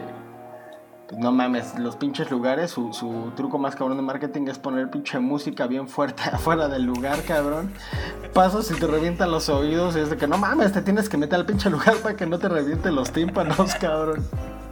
Pues 1.09 1.21
no 1.21 1.33
mames, 1.33 1.79
los 1.79 1.97
pinches 1.97 2.31
lugares, 2.31 2.71
su, 2.71 2.93
su 2.93 3.33
truco 3.37 3.59
más 3.59 3.77
cabrón 3.77 3.99
de 3.99 4.03
marketing 4.03 4.49
es 4.49 4.59
poner 4.59 4.91
pinche 4.91 5.19
música 5.19 5.67
bien 5.67 5.87
fuerte 5.89 6.23
afuera 6.33 6.69
del 6.69 6.85
lugar, 6.85 7.23
cabrón. 7.23 7.73
Pasas 8.35 8.71
y 8.71 8.75
te 8.75 8.87
revientan 8.87 9.31
los 9.31 9.49
oídos 9.49 9.97
y 9.97 10.01
es 10.01 10.11
de 10.11 10.17
que 10.17 10.27
no 10.27 10.37
mames, 10.39 10.73
te 10.73 10.83
tienes 10.83 11.09
que 11.09 11.17
meter 11.17 11.37
al 11.37 11.47
pinche 11.47 11.71
lugar 11.71 11.97
para 11.97 12.17
que 12.17 12.27
no 12.27 12.39
te 12.39 12.49
revienten 12.49 12.95
los 12.95 13.11
tímpanos, 13.11 13.75
cabrón. 13.81 14.27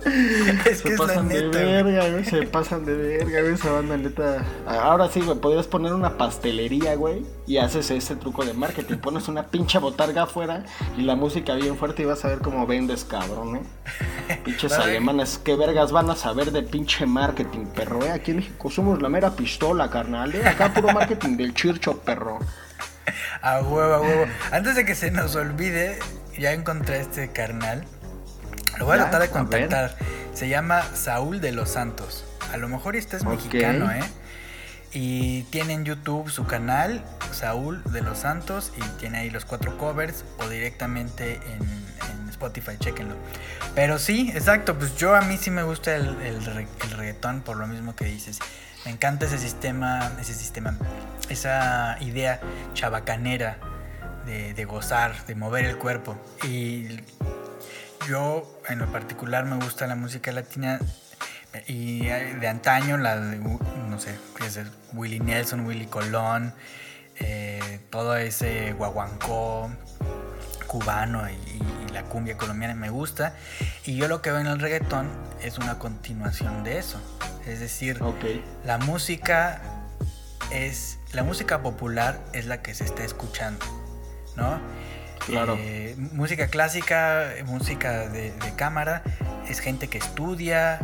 Es 0.66 0.82
que 0.82 0.88
Se 0.88 0.94
es 0.94 0.98
pasan 1.00 1.28
de 1.28 1.42
neta. 1.44 1.58
verga, 1.58 2.08
güey. 2.10 2.24
Se 2.24 2.42
pasan 2.42 2.84
de 2.84 2.94
verga, 2.94 3.40
güey. 3.40 3.54
Esa 3.54 3.72
banda 3.72 3.96
neta. 3.96 4.44
Ahora 4.66 5.08
sí, 5.08 5.20
güey. 5.20 5.38
Podrías 5.38 5.66
poner 5.66 5.92
una 5.92 6.16
pastelería, 6.18 6.94
güey. 6.96 7.24
Y 7.46 7.58
haces 7.58 7.90
ese 7.90 8.16
truco 8.16 8.44
de 8.44 8.52
marketing. 8.54 8.96
Pones 8.98 9.28
una 9.28 9.44
pinche 9.48 9.78
botarga 9.78 10.24
afuera 10.24 10.64
y 10.96 11.02
la 11.02 11.14
música 11.16 11.54
bien 11.54 11.76
fuerte 11.76 12.02
y 12.02 12.06
vas 12.06 12.24
a 12.24 12.28
ver 12.28 12.38
cómo 12.38 12.66
vendes, 12.66 13.04
cabrón, 13.04 13.56
¿eh? 13.56 14.40
Pinches 14.44 14.72
alemanes. 14.72 15.40
¿Qué 15.42 15.56
vergas 15.56 15.92
van 15.92 16.10
a 16.10 16.16
saber 16.16 16.52
de 16.52 16.62
pinche 16.62 17.06
marketing, 17.06 17.66
perro? 17.66 18.02
¿eh? 18.04 18.10
Aquí 18.10 18.30
en 18.32 18.38
México 18.38 18.70
somos 18.70 19.00
la 19.02 19.08
mera 19.08 19.30
pistola, 19.36 19.90
carnal. 19.90 20.34
¿eh? 20.34 20.46
Acá 20.46 20.72
puro 20.74 20.92
marketing 20.92 21.36
del 21.36 21.54
chircho, 21.54 21.98
perro. 21.98 22.38
A 23.40 23.60
huevo, 23.60 23.94
a 23.94 24.00
huevo. 24.00 24.26
Antes 24.52 24.76
de 24.76 24.84
que 24.84 24.94
se 24.94 25.10
nos 25.10 25.34
olvide, 25.36 25.98
ya 26.38 26.52
encontré 26.52 27.00
este 27.00 27.30
carnal. 27.32 27.84
Lo 28.82 28.86
voy 28.86 28.96
a 28.96 29.02
tratar 29.02 29.22
de 29.22 29.30
contactar. 29.30 29.96
Se 30.34 30.48
llama 30.48 30.82
Saúl 30.94 31.40
de 31.40 31.52
los 31.52 31.70
Santos. 31.70 32.24
A 32.52 32.56
lo 32.56 32.68
mejor 32.68 32.96
este 32.96 33.16
es 33.16 33.24
mexicano, 33.24 33.92
¿eh? 33.92 34.02
Y 34.90 35.44
tiene 35.44 35.74
en 35.74 35.84
YouTube 35.84 36.28
su 36.30 36.46
canal, 36.46 37.04
Saúl 37.30 37.80
de 37.92 38.02
los 38.02 38.18
Santos, 38.18 38.72
y 38.76 38.80
tiene 38.98 39.18
ahí 39.18 39.30
los 39.30 39.44
cuatro 39.44 39.78
covers 39.78 40.24
o 40.40 40.48
directamente 40.48 41.36
en, 41.36 41.62
en 41.62 42.28
Spotify, 42.28 42.72
chéquenlo. 42.76 43.14
Pero 43.76 44.00
sí, 44.00 44.32
exacto, 44.34 44.76
pues 44.76 44.96
yo 44.96 45.14
a 45.14 45.20
mí 45.20 45.36
sí 45.36 45.52
me 45.52 45.62
gusta 45.62 45.94
el, 45.94 46.20
el, 46.20 46.44
re- 46.44 46.66
el 46.82 46.90
reggaetón 46.90 47.42
por 47.42 47.58
lo 47.58 47.68
mismo 47.68 47.94
que 47.94 48.06
dices. 48.06 48.40
Me 48.84 48.90
encanta 48.90 49.26
ese 49.26 49.38
sistema, 49.38 50.10
ese 50.20 50.34
sistema, 50.34 50.76
esa 51.28 51.98
idea 52.00 52.40
chabacanera 52.74 53.58
de, 54.26 54.54
de 54.54 54.64
gozar, 54.64 55.24
de 55.26 55.36
mover 55.36 55.66
el 55.66 55.78
cuerpo. 55.78 56.20
Y 56.42 56.98
yo 58.08 58.60
en 58.68 58.78
lo 58.78 58.90
particular 58.90 59.44
me 59.44 59.56
gusta 59.56 59.86
la 59.86 59.96
música 59.96 60.32
latina 60.32 60.78
y 61.66 62.06
eh, 62.06 62.36
de 62.40 62.48
antaño, 62.48 62.96
la 62.96 63.18
de, 63.18 63.38
no 63.38 63.98
sé, 63.98 64.16
Willie 64.92 65.20
Nelson, 65.20 65.66
Willie 65.66 65.88
Colón, 65.88 66.54
eh, 67.16 67.80
todo 67.90 68.16
ese 68.16 68.72
guaguancó 68.72 69.70
cubano 70.66 71.28
y, 71.28 71.34
y 71.34 71.92
la 71.92 72.04
cumbia 72.04 72.36
colombiana 72.36 72.74
me 72.74 72.90
gusta. 72.90 73.34
Y 73.84 73.96
yo 73.96 74.08
lo 74.08 74.22
que 74.22 74.30
veo 74.30 74.40
en 74.40 74.46
el 74.46 74.58
reggaetón 74.58 75.08
es 75.42 75.58
una 75.58 75.78
continuación 75.78 76.64
de 76.64 76.78
eso. 76.78 77.00
Es 77.46 77.60
decir, 77.60 78.00
la 78.64 78.78
música 78.78 79.60
es 80.50 80.98
la 81.12 81.22
música 81.22 81.62
popular 81.62 82.18
es 82.32 82.46
la 82.46 82.62
que 82.62 82.74
se 82.74 82.84
está 82.84 83.04
escuchando, 83.04 83.64
¿no? 84.36 84.60
Claro. 85.26 85.56
Eh, 85.58 85.94
música 86.12 86.48
clásica, 86.48 87.30
música 87.46 88.08
de, 88.08 88.32
de 88.32 88.54
cámara, 88.56 89.02
es 89.48 89.60
gente 89.60 89.88
que 89.88 89.98
estudia 89.98 90.80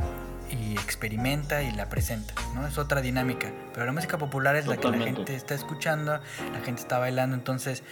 y 0.51 0.74
experimenta 0.74 1.62
y 1.62 1.72
la 1.72 1.88
presenta, 1.88 2.35
¿no? 2.55 2.66
Es 2.66 2.79
otra 2.79 3.01
dinámica. 3.01 3.51
Pero 3.74 3.87
la 3.87 3.92
música 3.92 4.18
popular 4.18 4.57
es 4.57 4.66
la 4.66 4.77
que 4.77 4.85
la 4.85 4.92
Totalmente. 4.92 5.16
gente 5.16 5.35
está 5.35 5.55
escuchando, 5.55 6.12
la 6.53 6.61
gente 6.64 6.81
está 6.81 6.98
bailando, 6.98 7.35
entonces 7.35 7.83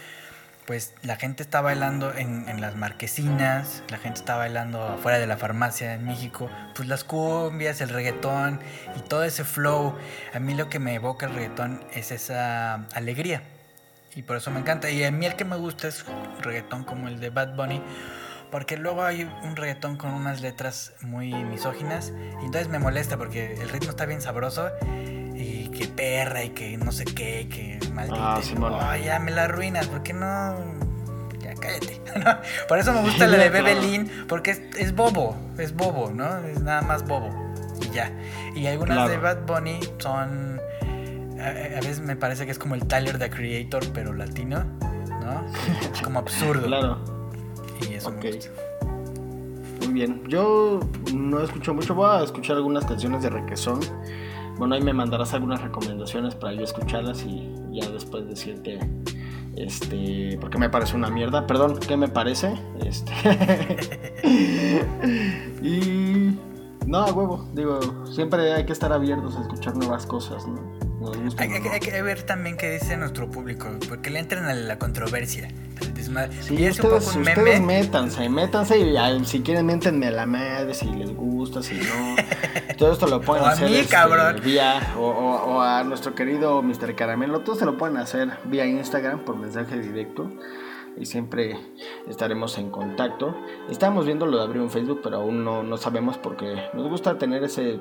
pues 0.65 0.93
la 1.01 1.15
gente 1.15 1.43
está 1.43 1.61
bailando 1.61 2.13
en, 2.13 2.49
en 2.49 2.59
las 2.59 2.75
marquesinas, 2.75 3.83
la 3.89 3.97
gente 3.97 4.19
está 4.19 4.35
bailando 4.35 4.83
afuera 4.83 5.17
de 5.17 5.25
la 5.25 5.37
farmacia 5.37 5.93
en 5.93 6.03
México, 6.05 6.49
pues 6.75 6.89
las 6.89 7.05
cumbias, 7.05 7.79
el 7.79 7.87
reggaetón 7.87 8.59
y 8.97 8.99
todo 9.07 9.23
ese 9.23 9.45
flow. 9.45 9.95
A 10.33 10.39
mí 10.39 10.55
lo 10.55 10.67
que 10.69 10.79
me 10.79 10.93
evoca 10.95 11.27
el 11.27 11.35
reggaetón 11.35 11.81
es 11.93 12.11
esa 12.11 12.85
alegría 12.93 13.43
y 14.17 14.23
por 14.23 14.35
eso 14.35 14.49
me 14.51 14.59
encanta. 14.59 14.89
Y 14.89 15.03
a 15.03 15.11
mí 15.11 15.25
el 15.25 15.35
que 15.35 15.45
me 15.45 15.55
gusta 15.55 15.87
es 15.87 16.03
reggaetón 16.41 16.83
como 16.83 17.07
el 17.07 17.19
de 17.19 17.29
Bad 17.29 17.55
Bunny, 17.55 17.81
porque 18.51 18.75
luego 18.77 19.03
hay 19.03 19.23
un 19.43 19.55
reggaetón 19.55 19.95
con 19.97 20.11
unas 20.13 20.41
letras 20.41 20.93
muy 21.01 21.33
misóginas 21.33 22.11
y 22.41 22.45
entonces 22.45 22.67
me 22.67 22.79
molesta 22.79 23.15
porque 23.17 23.53
el 23.61 23.69
ritmo 23.69 23.91
está 23.91 24.05
bien 24.05 24.21
sabroso 24.21 24.69
y 25.35 25.69
que 25.69 25.87
perra 25.87 26.43
y 26.43 26.49
que 26.49 26.77
no 26.77 26.91
sé 26.91 27.05
qué, 27.05 27.47
que 27.49 27.79
maldita. 27.91 28.35
Ah, 28.37 28.39
sí. 28.41 28.55
"Ay, 28.81 29.03
ya 29.05 29.19
me 29.19 29.31
la 29.31 29.43
arruinas, 29.43 29.87
¿por 29.87 30.01
qué 30.01 30.13
no? 30.13 30.55
Ya 31.39 31.53
cállate. 31.53 32.01
¿no? 32.25 32.39
Por 32.67 32.79
eso 32.79 32.93
me 32.93 33.01
gusta 33.01 33.27
la 33.27 33.37
de 33.37 33.49
Claro. 33.51 33.65
Bebelín, 33.65 34.09
porque 34.27 34.51
es, 34.51 34.61
es 34.79 34.95
bobo, 34.95 35.37
es 35.59 35.75
bobo, 35.75 36.09
¿no? 36.11 36.39
Es 36.47 36.59
nada 36.61 36.81
más 36.81 37.05
bobo. 37.05 37.29
Y 37.81 37.91
ya. 37.93 38.11
Y 38.55 38.65
algunas 38.65 38.95
Claro. 38.97 39.11
de 39.11 39.17
Bad 39.17 39.45
Bunny 39.45 39.79
son. 39.99 40.59
A, 41.39 41.77
a 41.77 41.81
veces 41.81 42.01
me 42.01 42.15
parece 42.15 42.45
que 42.45 42.51
es 42.51 42.59
como 42.59 42.75
el 42.75 42.85
Tyler 42.87 43.17
the 43.19 43.29
Creator, 43.29 43.83
pero 43.93 44.13
latino, 44.13 44.63
¿no? 45.21 45.43
Es 45.93 46.01
como 46.01 46.19
absurdo. 46.19 46.61
Claro. 46.67 46.97
Y 47.89 47.93
eso 47.93 48.09
Ok. 48.09 48.23
me 48.23 48.31
gusta. 48.33 48.51
Muy 49.85 49.93
bien. 49.93 50.23
Yo 50.27 50.79
no 51.13 51.41
escucho 51.41 51.73
mucho, 51.73 51.93
voy 51.95 52.09
a 52.09 52.23
escuchar 52.23 52.57
algunas 52.57 52.85
canciones 52.85 53.21
de 53.23 53.29
requesón. 53.29 53.79
Bueno, 54.57 54.73
ahí 54.75 54.81
me 54.81 54.91
mandarás 54.93 55.33
algunas 55.35 55.61
recomendaciones 55.61 56.33
para 56.33 56.53
yo 56.53 56.63
escucharlas 56.63 57.23
y 57.23 57.53
ya 57.71 57.87
después 57.91 58.27
decirte, 58.27 58.79
este, 59.55 60.35
porque 60.41 60.57
me 60.57 60.67
parece 60.69 60.95
una 60.95 61.11
mierda. 61.11 61.45
Perdón, 61.45 61.77
¿qué 61.79 61.95
me 61.95 62.07
parece? 62.07 62.55
Este. 62.83 63.11
y 65.61 66.37
no, 66.87 67.05
huevo, 67.05 67.47
digo, 67.53 67.79
siempre 68.07 68.53
hay 68.53 68.65
que 68.65 68.73
estar 68.73 68.91
abiertos 68.91 69.35
a 69.37 69.41
escuchar 69.41 69.75
nuevas 69.75 70.05
cosas, 70.05 70.47
¿no? 70.47 70.76
Hay, 71.37 71.49
hay- 71.51 71.67
hay 71.67 71.79
que 71.79 72.01
ver 72.01 72.23
también 72.23 72.57
qué 72.57 72.71
dice 72.71 72.97
nuestro 72.97 73.29
público, 73.29 73.67
porque 73.89 74.09
le 74.09 74.19
entran 74.19 74.45
a 74.45 74.53
la 74.53 74.77
controversia. 74.79 75.47
Sí, 76.41 76.55
y 76.55 76.63
es 76.65 76.79
un 76.79 76.85
ustedes, 76.85 77.05
poco 77.05 77.17
un 77.19 77.27
ustedes 77.27 77.59
meme. 77.61 77.81
métanse, 77.81 78.29
métanse 78.29 78.79
y 78.79 78.95
ay, 78.97 79.23
si 79.25 79.41
quieren 79.41 79.65
métanme 79.65 80.07
a 80.07 80.11
la 80.11 80.25
madre, 80.25 80.73
si 80.73 80.85
les 80.85 81.13
gusta, 81.13 81.61
si 81.61 81.75
no. 81.75 82.15
Todo 82.77 82.93
esto 82.93 83.07
lo 83.07 83.21
pueden 83.21 83.43
O 83.43 83.47
a 83.47 83.51
hacer 83.51 83.69
mí, 83.69 83.75
este, 83.77 83.91
cabrón. 83.91 84.39
vía, 84.43 84.93
o, 84.97 85.01
o- 85.01 85.55
o 85.55 85.61
a 85.61 85.83
nuestro 85.83 86.15
querido 86.15 86.61
Mr. 86.61 86.95
Caramelo, 86.95 87.39
todo 87.41 87.55
se 87.55 87.65
lo 87.65 87.77
pueden 87.77 87.97
hacer 87.97 88.29
vía 88.45 88.65
Instagram 88.65 89.25
por 89.25 89.37
mensaje 89.37 89.79
directo 89.79 90.29
y 90.99 91.05
siempre 91.05 91.57
estaremos 92.07 92.57
en 92.57 92.69
contacto. 92.69 93.35
Estamos 93.69 94.05
viendo 94.05 94.25
lo 94.25 94.37
de 94.37 94.43
abrir 94.43 94.61
un 94.61 94.69
Facebook, 94.69 95.01
pero 95.03 95.17
aún 95.17 95.43
no, 95.43 95.63
no 95.63 95.77
sabemos 95.77 96.17
porque 96.17 96.55
nos 96.73 96.87
gusta 96.89 97.17
tener 97.17 97.43
ese, 97.43 97.79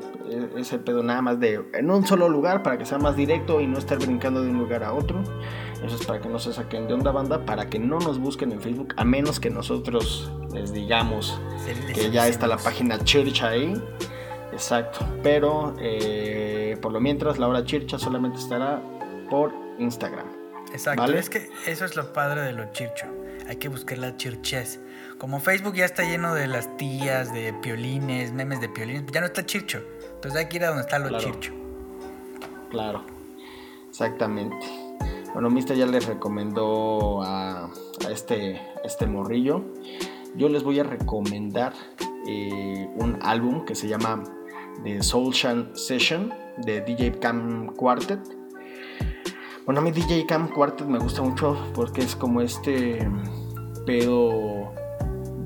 ese 0.56 0.78
pedo 0.78 1.02
nada 1.02 1.22
más 1.22 1.40
de 1.40 1.64
en 1.74 1.90
un 1.90 2.06
solo 2.06 2.28
lugar 2.28 2.62
para 2.62 2.78
que 2.78 2.84
sea 2.84 2.98
más 2.98 3.16
directo 3.16 3.60
y 3.60 3.66
no 3.66 3.78
estar 3.78 3.98
brincando 3.98 4.42
de 4.42 4.50
un 4.50 4.58
lugar 4.58 4.84
a 4.84 4.92
otro. 4.92 5.20
Eso 5.82 5.96
es 5.96 6.06
para 6.06 6.20
que 6.20 6.28
no 6.28 6.38
se 6.38 6.52
saquen 6.52 6.88
de 6.88 6.94
onda 6.94 7.12
banda, 7.12 7.44
para 7.44 7.68
que 7.68 7.78
no 7.78 7.98
nos 7.98 8.18
busquen 8.18 8.52
en 8.52 8.60
Facebook, 8.60 8.94
a 8.96 9.04
menos 9.04 9.40
que 9.40 9.50
nosotros 9.50 10.30
les 10.52 10.72
digamos 10.72 11.38
que 11.94 12.10
ya 12.10 12.28
está 12.28 12.46
la 12.46 12.56
página 12.56 12.98
Church 12.98 13.42
ahí. 13.42 13.74
Exacto. 14.52 15.00
Pero 15.22 15.74
eh, 15.80 16.78
por 16.80 16.92
lo 16.92 17.00
mientras, 17.00 17.38
la 17.38 17.48
hora 17.48 17.64
Chircha 17.64 17.98
solamente 17.98 18.38
estará 18.38 18.80
por 19.28 19.52
Instagram. 19.78 20.35
Exacto, 20.72 21.02
¿Vale? 21.02 21.18
es 21.18 21.30
que 21.30 21.48
eso 21.66 21.84
es 21.84 21.96
lo 21.96 22.12
padre 22.12 22.42
de 22.42 22.52
lo 22.52 22.70
chircho. 22.72 23.06
Hay 23.48 23.56
que 23.56 23.68
buscar 23.68 23.98
la 23.98 24.16
chirches. 24.16 24.80
Como 25.18 25.40
Facebook 25.40 25.74
ya 25.74 25.84
está 25.84 26.02
lleno 26.02 26.34
de 26.34 26.46
las 26.46 26.76
tías, 26.76 27.32
de 27.32 27.52
piolines, 27.54 28.32
memes 28.32 28.60
de 28.60 28.68
piolines, 28.68 29.04
ya 29.12 29.20
no 29.20 29.26
está 29.26 29.46
chircho. 29.46 29.82
Entonces 30.14 30.38
hay 30.38 30.46
que 30.48 30.56
ir 30.56 30.64
a 30.64 30.68
donde 30.68 30.82
está 30.82 30.98
lo 30.98 31.08
Claro. 31.08 31.24
chircho. 31.24 31.52
Claro. 32.70 33.04
Exactamente. 33.88 34.56
Bueno, 35.32 35.50
Mister 35.50 35.76
ya 35.76 35.86
les 35.86 36.06
recomendó 36.06 37.22
a, 37.22 37.66
a 37.66 38.10
este, 38.10 38.60
este 38.84 39.06
morrillo. 39.06 39.64
Yo 40.34 40.48
les 40.48 40.62
voy 40.64 40.80
a 40.80 40.82
recomendar 40.82 41.72
eh, 42.28 42.88
un 42.96 43.18
álbum 43.22 43.64
que 43.64 43.74
se 43.74 43.88
llama 43.88 44.22
The 44.84 45.02
Soul 45.02 45.32
Shan 45.32 45.70
Session 45.76 46.34
de 46.58 46.80
DJ 46.82 47.18
Cam 47.20 47.68
Quartet. 47.74 48.20
Bueno, 49.66 49.80
a 49.80 49.82
mí 49.82 49.90
DJ 49.90 50.26
Cam 50.26 50.46
Quartet 50.48 50.86
me 50.86 51.00
gusta 51.00 51.22
mucho 51.22 51.58
porque 51.74 52.02
es 52.02 52.14
como 52.14 52.40
este 52.40 53.10
pedo 53.84 54.72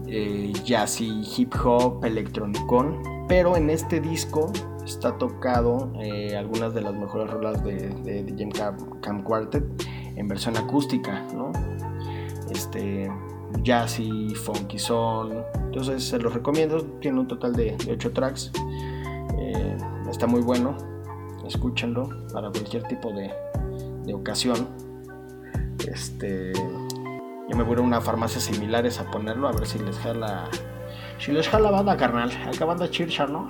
eh, 0.07 0.53
jazzy, 0.63 1.23
hip 1.39 1.55
hop, 1.65 2.05
electronicón. 2.05 3.03
Pero 3.29 3.57
en 3.57 3.71
este 3.71 3.99
disco 3.99 4.53
está 4.85 5.17
tocado 5.17 5.91
eh, 6.03 6.37
algunas 6.37 6.75
de 6.75 6.83
las 6.83 6.93
mejores 6.93 7.31
rolas 7.31 7.65
de, 7.65 7.89
de 8.05 8.23
DJ 8.25 8.51
Cam, 8.51 9.01
Cam 9.01 9.23
Quartet 9.23 9.65
en 10.17 10.29
versión 10.29 10.55
acústica, 10.59 11.23
¿no? 11.35 11.51
Este 12.51 13.11
jazzy, 13.63 14.35
funky 14.35 14.79
son. 14.79 15.43
Entonces 15.55 16.05
se 16.05 16.19
los 16.19 16.35
recomiendo. 16.35 16.85
Tiene 17.01 17.21
un 17.21 17.27
total 17.27 17.55
de, 17.55 17.75
8 17.91 18.13
tracks. 18.13 18.53
Eh, 19.39 19.79
está 20.11 20.27
muy 20.27 20.43
bueno. 20.43 20.77
Escúchenlo 21.47 22.11
para 22.35 22.51
cualquier 22.51 22.83
tipo 22.83 23.11
de, 23.13 23.31
de 24.11 24.15
ocasión. 24.15 24.69
Este, 25.87 26.53
yo 26.53 27.57
me 27.57 27.63
voy 27.63 27.77
a 27.79 27.81
una 27.81 28.01
farmacia 28.01 28.41
similares 28.41 28.99
a 28.99 29.11
ponerlo 29.11 29.49
a 29.49 29.53
ver 29.53 29.67
si 29.67 29.79
les 29.79 29.99
jala. 29.99 30.49
Si 31.19 31.33
les 31.33 31.49
jala 31.49 31.71
banda, 31.71 31.97
carnal. 31.97 32.31
Acá 32.53 32.65
banda 32.65 32.91
chircha, 32.91 33.27
¿no? 33.27 33.49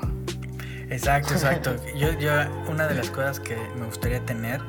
Exacto, 0.90 1.33
exacto. 1.35 1.77
Yo, 1.96 2.12
yo, 2.18 2.33
una 2.68 2.87
de 2.87 2.94
las 2.94 3.11
cosas 3.11 3.40
que 3.40 3.57
me 3.79 3.87
gustaría 3.87 4.25
tener, 4.25 4.61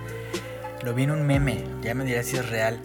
lo 0.84 0.94
vi 0.94 1.04
en 1.04 1.12
un 1.12 1.26
meme, 1.28 1.64
ya 1.82 1.94
me 1.94 2.06
dirás 2.06 2.28
si 2.28 2.38
es 2.38 2.50
real. 2.50 2.80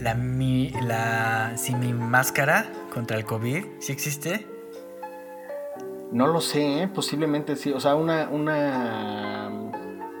La, 0.00 0.14
mi, 0.14 0.70
la, 0.82 1.52
si 1.56 1.74
mi 1.74 1.92
máscara 1.92 2.66
contra 2.92 3.16
el 3.16 3.24
COVID, 3.24 3.64
¿sí 3.80 3.92
existe? 3.92 4.46
No 6.12 6.26
lo 6.26 6.40
sé, 6.40 6.82
¿eh? 6.82 6.88
posiblemente 6.88 7.54
sí. 7.56 7.72
O 7.72 7.80
sea, 7.80 7.94
una, 7.94 8.28
una, 8.28 9.48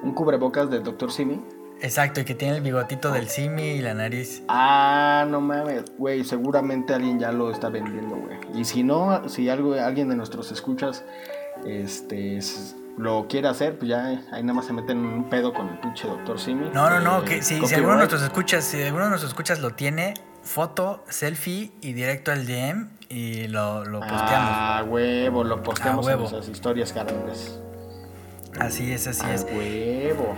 un 0.02 0.12
cubrebocas 0.14 0.70
de 0.70 0.80
Dr. 0.80 1.10
Simi. 1.10 1.40
Exacto, 1.82 2.20
y 2.20 2.24
que 2.24 2.34
tiene 2.34 2.56
el 2.56 2.62
bigotito 2.62 3.10
del 3.10 3.28
simi 3.28 3.62
y 3.62 3.80
la 3.80 3.94
nariz. 3.94 4.42
Ah, 4.48 5.24
no 5.28 5.40
mames, 5.40 5.84
güey, 5.96 6.24
seguramente 6.24 6.94
alguien 6.94 7.18
ya 7.18 7.32
lo 7.32 7.50
está 7.50 7.68
vendiendo, 7.68 8.16
güey. 8.16 8.38
Y 8.54 8.64
si 8.64 8.82
no, 8.82 9.28
si 9.28 9.48
algo, 9.48 9.74
alguien 9.74 10.08
de 10.08 10.16
nuestros 10.16 10.52
escuchas 10.52 11.04
este, 11.66 12.38
lo 12.98 13.26
quiere 13.28 13.48
hacer, 13.48 13.78
pues 13.78 13.88
ya 13.88 14.06
ahí 14.32 14.42
nada 14.42 14.54
más 14.54 14.66
se 14.66 14.72
meten 14.72 14.98
en 14.98 15.04
un 15.06 15.30
pedo 15.30 15.52
con 15.54 15.68
el 15.68 15.78
pinche 15.78 16.06
Dr. 16.06 16.38
Simi. 16.38 16.68
No, 16.74 16.90
no, 16.90 17.00
no, 17.00 17.22
Eh, 17.22 17.24
que 17.24 17.42
si, 17.42 17.54
alguno 17.74 17.92
de 17.92 17.96
nuestros 17.98 18.22
escuchas, 18.22 18.64
si 18.64 18.82
alguno 18.82 19.04
de 19.04 19.10
nuestros 19.10 19.30
escuchas 19.32 19.60
lo 19.60 19.70
tiene, 19.70 20.14
foto, 20.42 21.04
selfie 21.08 21.72
y 21.80 21.92
directo 21.92 22.30
al 22.32 22.46
DM 22.46 22.88
y 23.08 23.48
lo, 23.48 23.84
lo 23.84 24.00
posteamos. 24.00 24.28
Ah, 24.30 24.84
huevo, 24.86 25.44
lo 25.44 25.62
posteamos 25.62 26.06
A 26.06 26.08
huevo. 26.08 26.24
en 26.26 26.30
nuestras 26.32 26.48
historias. 26.48 26.94
Así 28.58 28.92
es, 28.92 29.06
así 29.06 29.24
A 29.24 29.34
es. 29.34 29.44
huevo. 29.44 30.34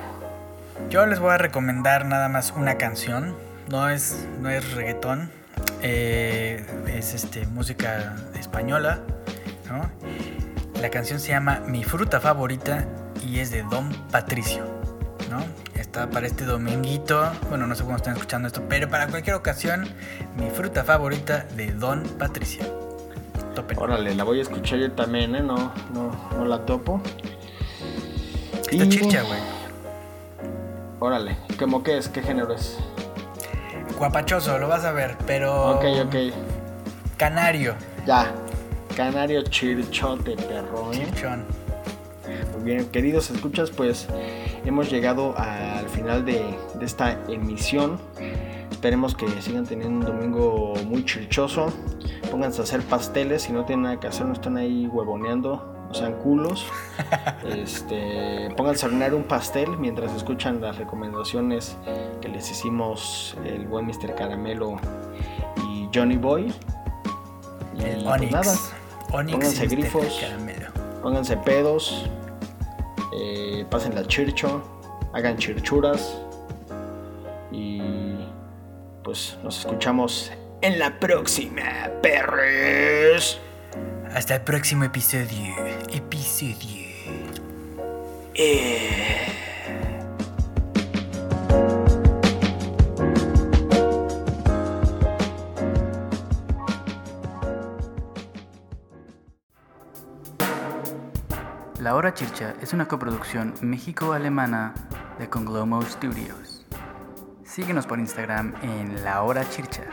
Yo 0.90 1.06
les 1.06 1.20
voy 1.20 1.30
a 1.32 1.38
recomendar 1.38 2.04
nada 2.06 2.28
más 2.28 2.52
una 2.56 2.76
canción. 2.76 3.34
No 3.68 3.88
es, 3.88 4.26
no 4.40 4.50
es 4.50 4.72
reggaetón. 4.74 5.30
eh, 5.82 6.64
es 6.86 7.14
este, 7.14 7.46
música 7.46 8.16
española. 8.38 9.00
¿no? 9.70 9.90
La 10.80 10.90
canción 10.90 11.18
se 11.20 11.28
llama 11.30 11.60
Mi 11.66 11.82
fruta 11.84 12.20
favorita 12.20 12.84
y 13.26 13.38
es 13.38 13.50
de 13.50 13.62
Don 13.62 13.90
Patricio. 14.10 14.64
está 15.74 16.10
para 16.10 16.26
este 16.26 16.44
dominguito. 16.44 17.32
Bueno, 17.48 17.66
no 17.66 17.74
sé 17.74 17.84
cómo 17.84 17.96
están 17.96 18.14
escuchando 18.14 18.48
esto, 18.48 18.62
pero 18.68 18.88
para 18.88 19.06
cualquier 19.08 19.36
ocasión, 19.36 19.88
mi 20.36 20.50
fruta 20.50 20.84
favorita 20.84 21.46
de 21.56 21.72
Don 21.72 22.02
Patricia. 22.18 22.66
Topen. 23.54 23.78
Órale, 23.78 24.14
la 24.14 24.24
voy 24.24 24.38
a 24.38 24.42
escuchar 24.42 24.78
yo 24.78 24.92
también, 24.92 25.34
¿eh? 25.34 25.42
No, 25.42 25.72
no, 25.92 26.30
no 26.36 26.44
la 26.46 26.64
topo. 26.64 27.02
Está 28.70 28.84
Y- 28.84 28.88
chicha, 28.88 29.22
güey. 29.22 29.40
Órale, 31.02 31.36
¿cómo 31.58 31.82
qué 31.82 31.98
es? 31.98 32.08
¿Qué 32.08 32.22
género 32.22 32.54
es? 32.54 32.78
Guapachoso, 33.98 34.56
lo 34.58 34.68
vas 34.68 34.84
a 34.84 34.92
ver, 34.92 35.16
pero. 35.26 35.72
Ok, 35.72 35.84
ok. 36.06 36.14
Canario, 37.16 37.74
Ya. 38.06 38.32
Canario 38.96 39.42
chirchote, 39.42 40.36
perro, 40.36 40.92
¿eh? 40.92 41.04
chichón. 41.12 41.44
Muy 42.54 42.62
bien, 42.62 42.86
queridos 42.90 43.32
escuchas, 43.32 43.72
pues 43.72 44.06
hemos 44.64 44.92
llegado 44.92 45.36
al 45.36 45.88
final 45.88 46.24
de, 46.24 46.56
de 46.74 46.86
esta 46.86 47.18
emisión. 47.28 47.98
Esperemos 48.70 49.16
que 49.16 49.26
sigan 49.42 49.66
teniendo 49.66 50.12
un 50.12 50.18
domingo 50.20 50.74
muy 50.86 51.04
chirchoso. 51.04 51.72
Pónganse 52.30 52.60
a 52.60 52.64
hacer 52.64 52.80
pasteles, 52.82 53.42
si 53.42 53.52
no 53.52 53.64
tienen 53.64 53.82
nada 53.82 53.98
que 53.98 54.06
hacer, 54.06 54.26
no 54.26 54.34
están 54.34 54.56
ahí 54.56 54.86
huevoneando, 54.86 55.71
no 55.92 55.98
sean 55.98 56.14
culos. 56.14 56.66
Este, 57.44 58.48
pónganse 58.56 58.86
a 58.86 58.88
hornear 58.88 59.14
un 59.14 59.24
pastel 59.24 59.76
mientras 59.76 60.14
escuchan 60.14 60.60
las 60.60 60.78
recomendaciones 60.78 61.76
que 62.20 62.28
les 62.28 62.50
hicimos 62.50 63.36
el 63.44 63.66
buen 63.66 63.86
Mr. 63.86 64.14
Caramelo 64.14 64.78
y 65.66 65.88
Johnny 65.92 66.16
Boy. 66.16 66.52
Y 67.76 67.82
El 67.82 68.04
pues 68.04 68.06
Onyx. 68.06 68.32
nada, 68.32 68.54
Onyx 69.12 69.32
pónganse 69.32 69.66
grifos. 69.66 70.18
Caramelo. 70.20 70.68
pónganse 71.02 71.36
pedos, 71.38 72.08
eh, 73.14 73.66
pasen 73.68 73.94
la 73.94 74.06
chircho, 74.06 74.62
hagan 75.12 75.36
chirchuras 75.36 76.18
y 77.50 77.82
pues 79.02 79.36
nos 79.42 79.58
escuchamos 79.58 80.32
en 80.62 80.78
la 80.78 80.98
próxima, 80.98 81.90
perres. 82.00 83.38
Hasta 84.14 84.34
el 84.34 84.42
próximo 84.42 84.84
episodio. 84.84 85.54
Episodio. 85.90 86.82
La 101.80 101.94
Hora 101.94 102.12
Chircha 102.12 102.54
es 102.60 102.74
una 102.74 102.86
coproducción 102.86 103.54
México-Alemana 103.62 104.74
de 105.18 105.30
Conglomo 105.30 105.80
Studios. 105.82 106.66
Síguenos 107.44 107.86
por 107.86 107.98
Instagram 107.98 108.54
en 108.62 109.02
La 109.04 109.22
Hora 109.22 109.48
Chircha, 109.48 109.84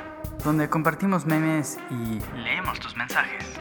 donde 0.43 0.69
compartimos 0.69 1.25
memes 1.25 1.79
y 1.89 2.19
leemos 2.37 2.79
tus 2.81 2.97
mensajes. 2.97 3.58